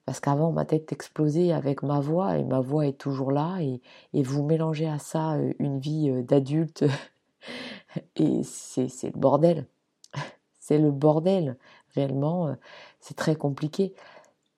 Parce 0.06 0.19
qu'avant, 0.19 0.52
ma 0.52 0.65
tête 0.65 0.91
explosait 0.91 1.52
avec 1.54 1.84
ma 1.84 2.00
voix 2.00 2.38
et 2.38 2.43
ma 2.43 2.60
voix 2.60 2.88
est 2.88 2.97
toujours 2.97 3.32
là. 3.32 3.60
Et, 3.62 3.82
et 4.13 4.24
vous 4.24 4.43
mélangez 4.43 4.88
à 4.88 5.00
ça 5.00 5.38
une 5.60 5.80
vie 5.80 6.12
d'adulte 6.24 6.84
et 8.15 8.43
c'est 8.43 8.88
le 9.04 9.19
bordel. 9.19 9.67
C'est 10.60 10.78
le 10.78 10.91
bordel. 10.91 11.58
Réellement, 11.95 12.47
euh, 12.47 12.54
c'est 12.99 13.15
très 13.15 13.36
compliqué. 13.36 13.93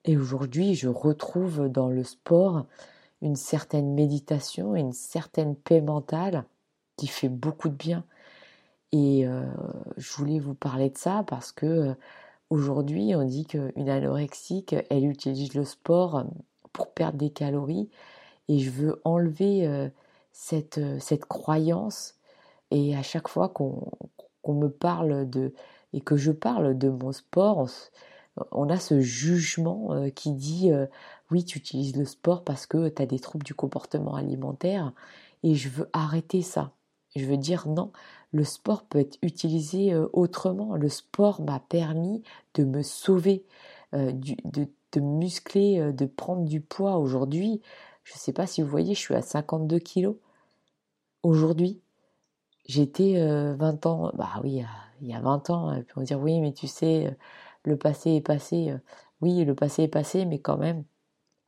Et 0.04 0.16
aujourd'hui, 0.16 0.74
je 0.74 0.88
retrouve 0.88 1.68
dans 1.68 1.88
le 1.88 2.04
sport 2.04 2.66
une 3.22 3.36
certaine 3.36 3.94
méditation, 3.94 4.76
une 4.76 4.92
certaine 4.92 5.56
paix 5.56 5.80
mentale 5.80 6.44
qui 6.96 7.06
fait 7.06 7.28
beaucoup 7.28 7.68
de 7.68 7.74
bien. 7.74 8.04
Et 8.92 9.26
euh, 9.26 9.44
je 9.96 10.12
voulais 10.14 10.38
vous 10.38 10.54
parler 10.54 10.90
de 10.90 10.98
ça 10.98 11.24
parce 11.26 11.50
que 11.52 11.66
euh, 11.66 11.94
aujourd'hui, 12.50 13.14
on 13.16 13.24
dit 13.24 13.46
qu'une 13.46 13.88
anorexique, 13.88 14.74
elle 14.90 15.06
utilise 15.06 15.54
le 15.54 15.64
sport 15.64 16.26
pour 16.72 16.92
perdre 16.92 17.18
des 17.18 17.30
calories. 17.30 17.88
Et 18.48 18.58
je 18.58 18.70
veux 18.70 19.00
enlever 19.04 19.90
cette, 20.32 20.78
cette 21.00 21.24
croyance. 21.24 22.16
Et 22.70 22.94
à 22.94 23.02
chaque 23.02 23.28
fois 23.28 23.48
qu'on 23.48 23.88
me 24.46 24.68
parle 24.68 25.30
de 25.30 25.54
et 25.94 26.00
que 26.00 26.16
je 26.16 26.32
parle 26.32 26.76
de 26.76 26.90
mon 26.90 27.12
sport, 27.12 27.68
on, 28.50 28.68
a 28.68 28.78
ce 28.78 29.00
jugement 29.00 29.92
euh, 29.92 30.10
qui 30.10 30.32
dit 30.32 30.72
euh, 30.72 30.86
oui, 31.30 31.44
tu 31.44 31.58
utilises 31.58 31.96
le 31.96 32.04
sport 32.04 32.42
parce 32.42 32.66
que 32.66 32.88
tu 32.88 33.00
as 33.00 33.06
des 33.06 33.20
troubles 33.20 33.46
du 33.46 33.54
comportement 33.54 34.16
alimentaire 34.16 34.92
et 35.44 35.54
je 35.54 35.68
veux 35.68 35.88
arrêter 35.92 36.42
ça. 36.42 36.72
Je 37.14 37.24
veux 37.26 37.36
dire 37.36 37.68
non, 37.68 37.92
le 38.32 38.42
sport 38.42 38.82
peut 38.82 38.98
être 38.98 39.18
utilisé 39.22 39.92
euh, 39.92 40.08
autrement. 40.12 40.74
Le 40.74 40.88
sport 40.88 41.40
m'a 41.40 41.60
permis 41.60 42.24
de 42.54 42.64
me 42.64 42.82
sauver, 42.82 43.44
de, 43.92 44.66
de, 44.92 45.00
muscler, 45.00 45.92
de 45.92 46.06
prendre 46.06 46.44
du 46.44 46.60
poids. 46.60 46.96
Aujourd'hui, 46.98 47.62
je 48.02 48.14
ne 48.14 48.18
sais 48.18 48.32
pas 48.32 48.48
si 48.48 48.62
vous 48.62 48.68
voyez, 48.68 48.94
je 48.94 48.98
suis 48.98 49.14
à 49.14 49.22
52 49.22 49.78
kilos. 49.78 50.16
Aujourd'hui, 51.22 51.80
j'étais 52.66 53.24
20 53.54 53.86
ans, 53.86 54.10
bah 54.14 54.40
oui, 54.42 54.64
il 55.04 55.10
y 55.10 55.14
a 55.14 55.20
20 55.20 55.50
ans, 55.50 55.72
et 55.74 55.82
puis 55.82 55.94
on 55.98 56.02
dire 56.02 56.20
oui, 56.20 56.40
mais 56.40 56.52
tu 56.52 56.66
sais, 56.66 57.08
euh, 57.08 57.10
le 57.64 57.76
passé 57.76 58.12
est 58.12 58.20
passé. 58.22 58.70
Euh, 58.70 58.78
oui, 59.20 59.44
le 59.44 59.54
passé 59.54 59.84
est 59.84 59.88
passé, 59.88 60.24
mais 60.24 60.38
quand 60.40 60.56
même, 60.58 60.84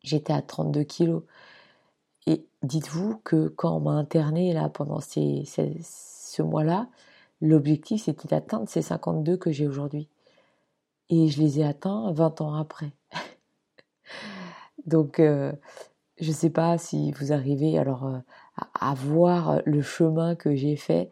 j'étais 0.03 0.33
à 0.33 0.42
32 0.42 0.85
kilos. 0.85 1.23
Et 2.27 2.47
dites-vous 2.62 3.19
que 3.25 3.49
quand 3.49 3.77
on 3.77 3.81
m'a 3.81 3.92
interné 3.92 4.53
là 4.53 4.69
pendant 4.69 5.01
ce 5.01 6.42
mois-là, 6.42 6.88
l'objectif 7.40 8.05
c'était 8.05 8.29
d'atteindre 8.29 8.69
ces 8.69 8.83
52 8.83 9.37
que 9.37 9.53
j'ai 9.53 9.66
aujourd'hui. 9.66 10.09
Et 11.09 11.29
je 11.29 11.40
les 11.40 11.61
ai 11.61 11.64
atteints 11.64 12.12
20 12.12 12.40
ans 12.42 12.55
après. 12.55 12.92
Donc, 14.87 15.21
euh, 15.21 15.53
je 16.19 16.29
ne 16.29 16.35
sais 16.35 16.51
pas 16.51 16.79
si 16.79 17.12
vous 17.12 17.33
arrivez 17.33 17.79
alors 17.79 18.21
à, 18.81 18.95
voir 18.95 19.61
le 19.64 19.83
chemin 19.83 20.35
que 20.35 20.55
j'ai 20.55 20.77
fait 20.77 21.11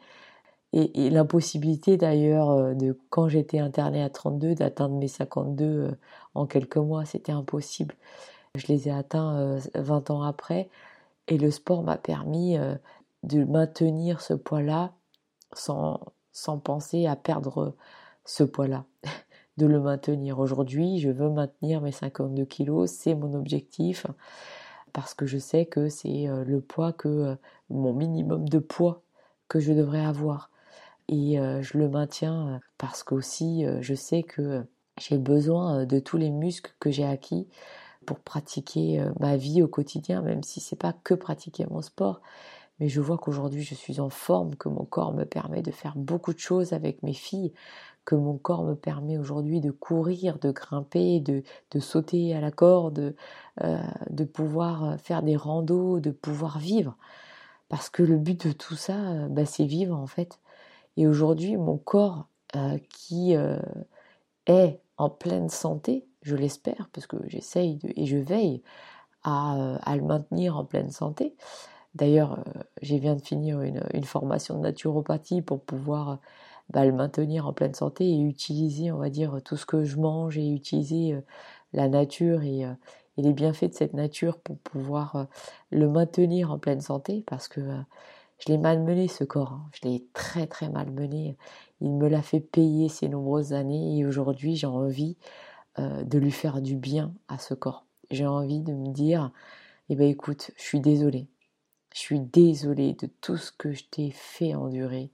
et, 0.75 1.09
l'impossibilité 1.11 1.97
d'ailleurs 1.97 2.51
euh, 2.51 2.75
de 2.75 2.99
quand 3.09 3.29
j'étais 3.29 3.61
internée 3.61 4.03
à 4.03 4.11
32 4.11 4.57
d'atteindre 4.57 4.97
mes 4.97 5.09
52 5.09 5.65
euh, 5.65 5.91
en 6.35 6.47
quelques 6.47 6.77
mois, 6.79 7.05
c'était 7.05 7.33
impossible. 7.33 7.95
Je 8.57 8.67
les 8.67 8.89
ai 8.89 8.91
atteints 8.91 9.59
20 9.75 10.11
euh, 10.11 10.13
ans 10.13 10.23
après 10.23 10.69
et 11.29 11.39
le 11.39 11.51
sport 11.51 11.83
m'a 11.83 11.97
permis 11.97 12.59
de 13.23 13.45
maintenir 13.45 14.21
ce 14.21 14.35
poids-là 14.35 14.93
sans, 15.55 16.01
sans 16.33 16.59
penser 16.59 17.07
à 17.07 17.17
perdre 17.17 17.75
ce 18.25 18.45
poids-là, 18.45 18.85
de 19.57 19.67
le 19.67 19.81
maintenir. 19.81 20.39
Aujourd'hui, 20.39 20.99
je 20.99 21.09
veux 21.09 21.31
maintenir 21.31 21.81
mes 21.81 21.93
52 21.93 22.45
kilos, 22.45 22.91
c'est 22.91 23.15
mon 23.15 23.35
objectif, 23.35 24.07
parce 24.93 25.15
que 25.15 25.25
je 25.25 25.39
sais 25.39 25.65
que 25.65 25.89
c'est 25.89 26.27
le 26.27 26.61
poids 26.61 26.93
que, 26.93 27.39
mon 27.71 27.95
minimum 27.95 28.47
de 28.47 28.59
poids 28.59 29.01
que 29.49 29.61
je 29.61 29.73
devrais 29.73 30.05
avoir. 30.05 30.51
Et 31.09 31.39
euh, 31.39 31.63
je 31.63 31.79
le 31.79 31.89
maintiens 31.89 32.61
parce 32.79 33.03
qu'aussi 33.03 33.65
je 33.81 33.95
sais 33.95 34.23
que 34.23 34.65
j'ai 34.99 35.19
besoin 35.19 35.85
de 35.87 35.99
tous 35.99 36.17
les 36.17 36.31
muscles 36.31 36.75
que 36.81 36.91
j'ai 36.91 37.05
acquis 37.05 37.49
pour 38.07 38.21
pratiquer 38.21 39.05
ma 39.21 39.37
vie 39.37 39.63
au 39.63 39.69
quotidien, 39.69 40.23
même 40.23 40.43
si 40.43 40.61
c'est 40.61 40.77
pas 40.77 40.95
que 41.05 41.15
pratiquer 41.15 41.67
mon 41.71 41.83
sport, 41.83 42.21
mais 42.81 42.89
je 42.89 43.01
vois 43.01 43.19
qu'aujourd'hui 43.19 43.63
je 43.63 43.75
suis 43.75 44.01
en 44.01 44.11
forme, 44.11 44.57
que 44.57 44.69
mon 44.69 44.85
corps 44.85 45.13
me 45.15 45.25
permet 45.25 45.63
de 45.63 45.71
faire 45.71 45.95
beaucoup 45.97 46.33
de 46.35 46.39
choses 46.39 46.73
avec 46.73 47.03
mes 47.03 47.15
filles, 47.15 47.53
que 48.05 48.15
mon 48.15 48.37
corps 48.39 48.65
me 48.65 48.75
permet 48.75 49.19
aujourd'hui 49.19 49.61
de 49.61 49.71
courir, 49.71 50.39
de 50.39 50.51
grimper, 50.53 51.21
de, 51.21 51.43
de 51.71 51.81
sauter 51.81 52.35
à 52.35 52.41
la 52.41 52.51
corde, 52.51 53.15
euh, 53.63 53.79
de 54.11 54.25
pouvoir 54.25 54.99
faire 55.01 55.23
des 55.23 55.37
randos, 55.37 56.01
de 56.01 56.11
pouvoir 56.11 56.59
vivre. 56.59 56.97
Parce 57.69 57.91
que 57.91 58.03
le 58.03 58.19
but 58.19 58.47
de 58.49 58.53
tout 58.53 58.77
ça, 58.77 58.97
euh, 59.13 59.29
bah, 59.29 59.47
c'est 59.47 59.67
vivre 59.67 59.97
en 59.97 60.07
fait. 60.07 60.41
Et 60.97 61.07
aujourd'hui, 61.07 61.57
mon 61.57 61.77
corps 61.77 62.29
euh, 62.57 62.79
qui 62.89 63.35
est 64.47 64.81
en 64.97 65.11
pleine 65.11 65.49
santé, 65.49 66.07
je 66.23 66.37
l'espère, 66.37 66.89
parce 66.93 67.07
que 67.07 67.17
j'essaye 67.27 67.79
et 67.97 68.07
je 68.07 68.17
veille 68.17 68.63
à, 69.23 69.77
à, 69.83 69.97
le 69.97 70.03
maintenir 70.03 70.57
en 70.57 70.65
pleine 70.65 70.91
santé, 70.91 71.35
D'ailleurs, 71.95 72.41
euh, 72.41 72.61
j'ai 72.83 72.99
viens 72.99 73.15
de 73.15 73.23
finir 73.23 73.61
une, 73.63 74.05
formation 74.05 74.57
de 74.57 74.63
naturopathie 74.63 75.43
pour 75.43 75.61
pouvoir 75.63 76.19
bah, 76.71 76.85
le 76.85 76.93
maintenir 76.93 77.47
en 77.47 77.53
pleine 77.53 77.75
santé 77.75 78.05
et 78.09 78.21
utiliser, 78.21 78.91
on 78.91 78.99
va 78.99 79.11
dire, 79.11 79.41
tout 79.45 79.57
ce 79.57 79.67
que 79.67 79.85
je 79.85 79.97
mange 79.99 80.37
et 80.39 80.51
utiliser 80.51 81.15
euh, 81.15 81.21
la 81.73 81.89
nature 81.89 82.43
et, 82.43 82.65
euh, 82.65 82.73
et, 83.17 83.23
les 83.23 83.33
bienfaits 83.33 83.67
de 83.67 83.75
cette 83.75 83.95
nature 83.95 84.39
pour 84.39 84.59
pouvoir 84.59 85.29
le 85.71 85.89
maintenir 85.89 86.51
en 86.51 86.59
pleine 86.59 86.81
santé. 86.81 87.23
Parce 87.27 87.49
que 87.49 87.61
je 88.45 88.53
l'ai 88.53 88.59
malmené 88.59 89.09
ce 89.09 89.25
corps, 89.25 89.53
hein. 89.53 89.71
je 89.73 89.89
l'ai 89.89 90.07
très 90.13 90.47
très 90.47 90.69
mal 90.69 90.91
mené. 90.91 91.37
Il 91.81 91.93
me 91.93 92.09
l'a 92.09 92.23
fait 92.23 92.41
payer 92.41 92.89
ces 92.89 93.09
nombreuses 93.09 93.53
années 93.53 93.99
et 93.99 94.07
aujourd'hui 94.07 94.57
j'ai 94.57 94.67
envie 94.67 95.17
de 95.77 96.19
lui 96.19 96.31
faire 96.31 96.63
du 96.63 96.77
bien 96.77 97.13
à 97.27 97.37
ce 97.37 97.53
corps. 97.53 97.85
J'ai 98.11 98.27
envie 98.27 98.61
de 98.61 98.73
me 98.73 98.93
dire, 98.93 99.33
eh 99.89 99.97
ben 99.97 100.09
écoute, 100.09 100.51
je 100.57 100.63
suis 100.63 100.81
désolée, 100.81 101.29
je 101.95 102.01
suis 102.01 102.21
désolée 102.21 102.95
de 102.95 103.07
tout 103.07 103.37
ce 103.37 103.53
que 103.53 103.73
je 103.73 103.85
t'ai 103.85 104.11
fait 104.11 104.55
endurer. 104.55 105.11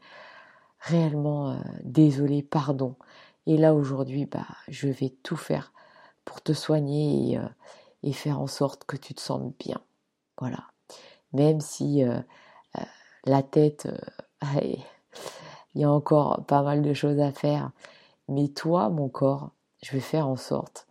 Réellement 0.81 1.51
euh, 1.51 1.61
désolée, 1.85 2.43
pardon. 2.43 2.97
Et 3.47 3.59
là 3.59 3.75
aujourd'hui, 3.75 4.25
bah, 4.27 4.47
je 4.69 4.89
vais 4.89 5.11
tout 5.23 5.37
faire 5.37 5.73
pour 6.25 6.41
te 6.41 6.53
soigner 6.53 7.33
et, 7.33 7.39
euh, 7.39 8.13
faire 8.13 8.41
en 8.41 8.47
sorte 8.47 8.85
que 8.85 8.97
tu 8.97 9.15
te 9.15 9.21
sentes 9.21 9.55
bien. 9.59 9.81
Voilà. 10.39 10.69
Même 11.33 11.61
si 11.61 12.03
euh, 12.03 12.21
la 13.25 13.43
tête, 13.43 13.89
il 14.63 14.81
y 15.75 15.85
a 15.85 15.91
encore 15.91 16.45
pas 16.47 16.63
mal 16.63 16.83
de 16.83 16.95
choses 16.95 17.21
à 17.21 17.33
faire. 17.33 17.71
Mais 18.29 18.49
toi, 18.49 18.89
mon 18.91 19.09
corps, 19.09 19.51
je 19.83 19.93
vais 19.93 20.01
faire 20.01 20.29
en 20.29 20.37
sorte 20.37 20.87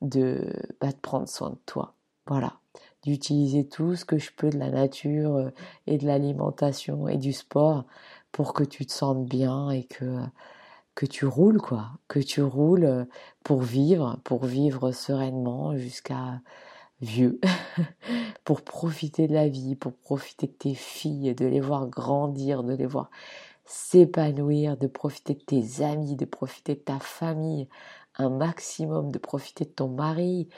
de, 0.00 0.52
bah, 0.80 0.88
prendre 1.00 1.28
soin 1.28 1.50
de 1.50 1.58
toi. 1.66 1.94
Voilà 2.26 2.54
d'utiliser 3.04 3.66
tout 3.66 3.96
ce 3.96 4.04
que 4.04 4.18
je 4.18 4.30
peux 4.32 4.50
de 4.50 4.58
la 4.58 4.70
nature 4.70 5.36
euh, 5.36 5.50
et 5.86 5.98
de 5.98 6.06
l'alimentation 6.06 7.08
et 7.08 7.16
du 7.16 7.32
sport 7.32 7.84
pour 8.30 8.54
que 8.54 8.64
tu 8.64 8.86
te 8.86 8.92
sentes 8.92 9.26
bien 9.26 9.70
et 9.70 9.84
que 9.84 10.18
que 10.94 11.06
tu 11.06 11.24
roules 11.24 11.60
quoi, 11.60 11.90
que 12.06 12.18
tu 12.20 12.42
roules 12.42 12.84
euh, 12.84 13.04
pour 13.44 13.62
vivre, 13.62 14.18
pour 14.24 14.44
vivre 14.44 14.92
sereinement 14.92 15.76
jusqu'à 15.76 16.40
vieux, 17.02 17.40
pour 18.44 18.62
profiter 18.62 19.28
de 19.28 19.34
la 19.34 19.48
vie, 19.48 19.76
pour 19.76 19.94
profiter 19.94 20.46
de 20.46 20.52
tes 20.52 20.74
filles, 20.74 21.34
de 21.34 21.46
les 21.46 21.60
voir 21.60 21.88
grandir, 21.88 22.62
de 22.64 22.74
les 22.74 22.86
voir 22.86 23.10
s'épanouir, 23.64 24.76
de 24.76 24.86
profiter 24.86 25.34
de 25.34 25.40
tes 25.40 25.82
amis, 25.84 26.16
de 26.16 26.24
profiter 26.24 26.74
de 26.74 26.80
ta 26.80 26.98
famille, 27.00 27.68
un 28.16 28.30
maximum, 28.30 29.10
de 29.10 29.18
profiter 29.18 29.64
de 29.64 29.70
ton 29.70 29.88
mari, 29.88 30.48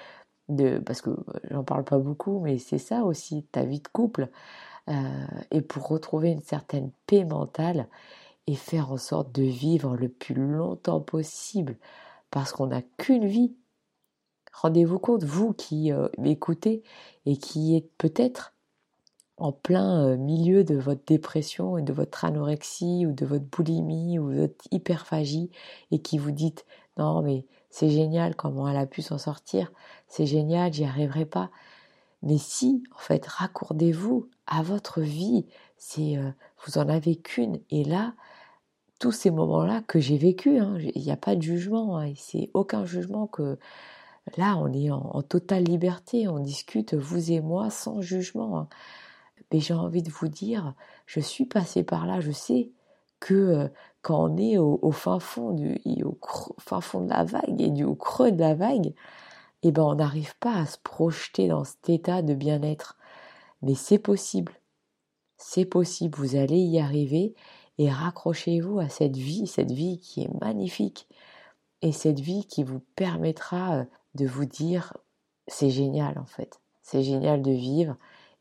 de, 0.49 0.79
parce 0.79 1.01
que 1.03 1.11
euh, 1.11 1.23
j'en 1.51 1.65
parle 1.65 1.85
pas 1.85 1.99
beaucoup, 1.99 2.41
mais 2.41 2.59
c'est 2.59 2.79
ça 2.79 3.05
aussi, 3.05 3.45
ta 3.53 3.65
vie 3.65 3.81
de 3.81 3.89
couple, 3.89 4.31
euh, 4.89 5.27
et 5.51 5.63
pour 5.63 5.89
retrouver 5.89 6.31
une 6.31 6.43
certaine 6.43 6.91
paix 7.07 7.25
mentale 7.25 7.89
et 8.47 8.57
faire 8.57 8.93
en 8.93 8.99
sorte 8.99 9.33
de 9.33 9.43
vivre 9.45 9.97
le 9.97 10.09
plus 10.09 10.35
longtemps 10.35 11.01
possible, 11.01 11.79
parce 12.31 12.53
qu'on 12.53 12.69
n'a 12.69 12.83
qu'une 12.99 13.27
vie. 13.27 13.55
Rendez-vous 14.55 14.99
compte, 14.99 15.25
vous 15.25 15.53
qui 15.53 15.93
euh, 15.93 16.09
m'écoutez 16.19 16.83
et 17.27 17.37
qui 17.37 17.77
êtes 17.77 17.91
peut-être 17.99 18.55
en 19.37 19.53
plein 19.53 20.17
milieu 20.17 20.63
de 20.63 20.77
votre 20.77 21.05
dépression 21.07 21.77
et 21.77 21.83
de 21.83 21.93
votre 21.93 22.25
anorexie 22.25 23.05
ou 23.05 23.13
de 23.13 23.27
votre 23.27 23.45
boulimie 23.45 24.19
ou 24.19 24.31
de 24.31 24.41
votre 24.43 24.65
hyperphagie 24.71 25.51
et 25.91 25.99
qui 25.99 26.19
vous 26.19 26.31
dites 26.31 26.65
non 26.99 27.21
mais 27.21 27.45
c'est 27.75 27.91
génial 27.91 28.37
comment 28.37 28.69
elle 28.69 28.77
a 28.77 28.87
pu 28.87 29.03
s'en 29.03 29.19
sortir, 29.19 29.73
c'est 30.07 30.27
génial, 30.27 30.73
j'y 30.73 30.85
arriverai 30.85 31.25
pas. 31.25 31.51
Mais 32.23 32.39
si, 32.39 32.85
en 32.95 33.01
fait, 33.01 33.27
raccordez-vous 33.27 34.31
à 34.47 34.63
votre 34.63 35.01
vie, 35.01 35.45
c'est 35.77 36.17
euh, 36.17 36.31
vous 36.65 36.79
en 36.79 36.89
avez 36.89 37.17
qu'une, 37.17 37.59
et 37.71 37.83
là, 37.83 38.15
tous 39.01 39.11
ces 39.11 39.33
moments-là 39.33 39.83
que 39.89 39.99
j'ai 39.99 40.19
vécu, 40.19 40.61
hein, 40.61 40.79
il 40.95 41.03
n'y 41.03 41.11
a 41.11 41.17
pas 41.17 41.35
de 41.35 41.43
jugement, 41.43 41.99
hein, 41.99 42.13
c'est 42.17 42.49
aucun 42.55 42.85
jugement 42.85 43.27
que 43.27 43.59
là, 44.37 44.57
on 44.57 44.73
est 44.73 44.91
en, 44.91 45.23
totale 45.23 45.65
liberté, 45.65 46.29
on 46.29 46.39
discute 46.39 46.95
vous 46.95 47.31
et 47.31 47.41
moi 47.41 47.71
sans 47.71 48.01
jugement. 48.01 48.59
Hein. 48.59 48.69
Mais 49.53 49.61
j'ai 49.61 49.75
envie 49.75 50.03
de 50.03 50.11
vous 50.11 50.29
dire, 50.29 50.75
je 51.07 51.21
suis 51.21 51.45
passée 51.47 51.83
par 51.85 52.07
là, 52.07 52.21
je 52.21 52.33
sais 52.33 52.71
que 53.21 53.35
euh, 53.35 53.69
quand 54.03 54.31
on 54.31 54.37
est 54.37 54.59
au, 54.59 54.91
fin 54.93 55.19
fond 55.19 55.53
de 55.53 57.09
la 57.09 57.25
vague 57.25 57.61
et 57.61 57.71
du 57.71 57.87
creux 57.97 58.33
de 58.33 58.41
la 58.41 58.55
vague, 58.55 58.93
eh 59.63 59.73
ben 59.73 59.83
on 59.83 59.95
n'arrive 59.95 60.37
pas 60.39 60.57
à 60.57 60.67
se 60.67 60.77
projeter 60.79 61.49
dans 61.49 61.65
cet 61.65 61.89
état 61.89 62.23
de 62.23 62.35
bien-être. 62.35 62.99
Mais 63.63 63.75
c'est 63.75 63.99
possible. 63.99 64.53
C'est 65.39 65.65
possible, 65.65 66.17
vous 66.19 66.37
allez 66.37 66.59
y 66.59 66.79
arriver 66.79 67.35
et 67.79 67.91
raccrochez-vous 67.91 68.79
à 68.79 68.89
cette 68.89 69.17
vie, 69.17 69.47
cette 69.47 69.73
vie 69.73 69.99
qui 70.01 70.23
est 70.23 70.41
magnifique 70.41 71.09
et 71.83 71.93
cette 71.93 72.21
vie 72.21 72.47
qui 72.47 72.63
vous 72.63 72.81
permettra 72.97 73.77
euh, 73.77 73.85
de 74.15 74.27
vous 74.27 74.45
dire 74.45 74.95
c'est 75.47 75.71
génial 75.71 76.19
en 76.19 76.27
fait. 76.27 76.61
C'est 76.83 77.03
génial 77.03 77.43
de 77.43 77.51
vivre 77.53 77.97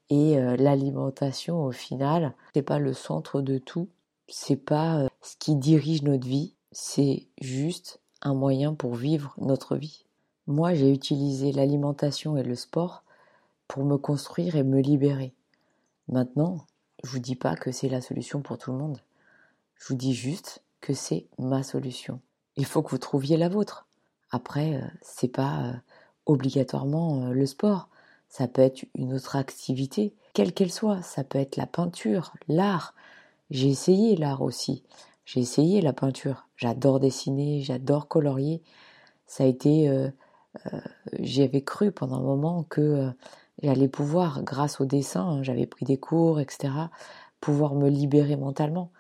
et 0.09 0.37
euh, 0.37 0.55
l'alimentation 0.57 1.63
au 1.63 1.71
final, 1.71 2.33
c'est 2.53 2.61
pas 2.61 2.79
le 2.79 2.93
centre 2.93 3.41
de 3.41 3.57
tout, 3.57 3.89
c'est 4.27 4.57
pas 4.57 4.99
euh, 4.99 5.07
ce 5.21 5.35
qui 5.37 5.55
dirige 5.55 6.03
notre 6.03 6.27
vie, 6.27 6.55
c'est 6.71 7.27
juste 7.41 7.99
un 8.21 8.33
moyen 8.33 8.73
pour 8.73 8.95
vivre 8.95 9.33
notre 9.37 9.75
vie. 9.75 10.05
Moi, 10.47 10.73
j'ai 10.73 10.91
utilisé 10.91 11.51
l'alimentation 11.51 12.35
et 12.35 12.43
le 12.43 12.55
sport 12.55 13.03
pour 13.67 13.85
me 13.85 13.97
construire 13.97 14.55
et 14.55 14.63
me 14.63 14.81
libérer. 14.81 15.33
Maintenant, 16.09 16.65
je 17.03 17.09
vous 17.09 17.19
dis 17.19 17.35
pas 17.35 17.55
que 17.55 17.71
c'est 17.71 17.89
la 17.89 18.01
solution 18.01 18.41
pour 18.41 18.57
tout 18.57 18.71
le 18.71 18.77
monde. 18.77 18.99
Je 19.75 19.87
vous 19.87 19.95
dis 19.95 20.13
juste 20.13 20.61
que 20.81 20.93
c'est 20.93 21.27
ma 21.37 21.63
solution. 21.63 22.19
Il 22.55 22.65
faut 22.65 22.81
que 22.83 22.91
vous 22.91 22.97
trouviez 22.97 23.37
la 23.37 23.49
vôtre. 23.49 23.87
Après, 24.33 24.75
euh, 24.75 24.81
c'est 25.01 25.29
pas 25.29 25.63
euh, 25.63 25.73
obligatoirement 26.25 27.29
le 27.29 27.45
sport. 27.45 27.89
Ça 28.29 28.47
peut 28.47 28.61
être 28.61 28.85
une 28.95 29.13
autre 29.13 29.35
activité, 29.37 30.15
quelle 30.33 30.53
qu'elle 30.53 30.71
soit. 30.71 31.01
Ça 31.03 31.23
peut 31.23 31.39
être 31.39 31.55
la 31.57 31.67
peinture, 31.67 32.33
l'art, 32.47 32.93
j'ai 33.53 33.69
essayé 33.69 34.15
l'art 34.15 34.41
aussi. 34.41 34.83
J'ai 35.25 35.39
essayé 35.41 35.81
la 35.81 35.93
peinture. 35.93 36.47
J'adore 36.57 36.99
dessiner, 36.99 37.61
j'adore 37.61 38.07
colorier. 38.07 38.63
Ça 39.27 39.43
a 39.43 39.47
été, 39.47 39.89
euh, 39.89 40.09
euh, 40.73 40.81
j'avais 41.19 41.63
cru 41.63 41.91
pendant 41.91 42.17
un 42.17 42.21
moment 42.21 42.63
que 42.63 42.81
euh, 42.81 43.11
j'allais 43.61 43.89
pouvoir, 43.89 44.43
grâce 44.43 44.81
au 44.81 44.85
dessin, 44.85 45.23
hein, 45.23 45.43
j'avais 45.43 45.67
pris 45.67 45.85
des 45.85 45.97
cours, 45.97 46.39
etc., 46.39 46.73
pouvoir 47.41 47.75
me 47.75 47.89
libérer 47.89 48.35
mentalement. 48.37 48.91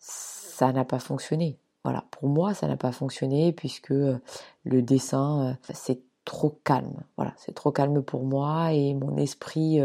Ça 0.00 0.72
n'a 0.72 0.84
pas 0.84 0.98
fonctionné. 0.98 1.59
Voilà, 1.84 2.04
pour 2.10 2.28
moi, 2.28 2.54
ça 2.54 2.68
n'a 2.68 2.76
pas 2.76 2.92
fonctionné 2.92 3.52
puisque 3.52 3.90
le 3.90 4.82
dessin, 4.82 5.56
c'est 5.72 6.00
trop 6.24 6.60
calme. 6.64 7.02
Voilà, 7.16 7.32
c'est 7.38 7.54
trop 7.54 7.72
calme 7.72 8.02
pour 8.02 8.24
moi 8.24 8.72
et 8.72 8.94
mon 8.94 9.16
esprit 9.16 9.80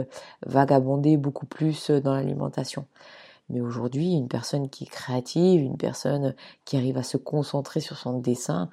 vagabondait 0.46 1.18
beaucoup 1.18 1.46
plus 1.46 1.92
dans 1.92 2.14
l'alimentation. 2.14 2.86
Mais 3.50 3.62
aujourd'hui, 3.62 4.14
une 4.14 4.28
personne 4.28 4.70
qui 4.70 4.86
est 4.86 4.88
créative, 4.88 5.62
une 5.62 5.78
personne 5.78 6.36
qui 6.66 6.78
arrive 6.78 6.98
à 6.98 7.04
se 7.04 7.18
concentrer 7.18 7.80
sur 7.80 7.98
son 7.98 8.20
dessin, 8.20 8.70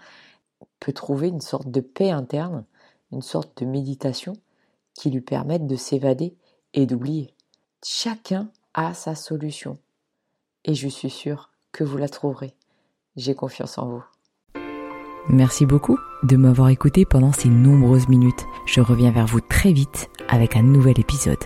peut 0.81 0.93
trouver 0.93 1.29
une 1.29 1.41
sorte 1.41 1.69
de 1.69 1.81
paix 1.81 2.11
interne, 2.11 2.65
une 3.13 3.23
sorte 3.23 3.63
de 3.63 3.67
méditation 3.67 4.33
qui 4.95 5.11
lui 5.11 5.21
permette 5.21 5.67
de 5.67 5.77
s'évader 5.77 6.35
et 6.75 6.87
d'oublier. 6.87 7.35
Chacun 7.85 8.51
a 8.75 8.95
sa 8.95 9.15
solution. 9.15 9.79
Et 10.65 10.75
je 10.75 10.89
suis 10.89 11.11
sûre 11.11 11.51
que 11.73 11.85
vous 11.85 11.99
la 11.99 12.09
trouverez. 12.09 12.55
J'ai 13.17 13.35
confiance 13.35 13.79
en 13.79 13.87
vous. 13.89 14.05
Merci 15.29 15.67
beaucoup 15.67 15.99
de 16.25 16.37
m'avoir 16.37 16.69
écouté 16.69 17.05
pendant 17.05 17.33
ces 17.33 17.49
nombreuses 17.49 18.09
minutes. 18.09 18.47
Je 18.67 18.81
reviens 18.81 19.13
vers 19.13 19.27
vous 19.27 19.41
très 19.41 19.73
vite 19.73 20.11
avec 20.29 20.57
un 20.57 20.63
nouvel 20.63 20.99
épisode. 20.99 21.45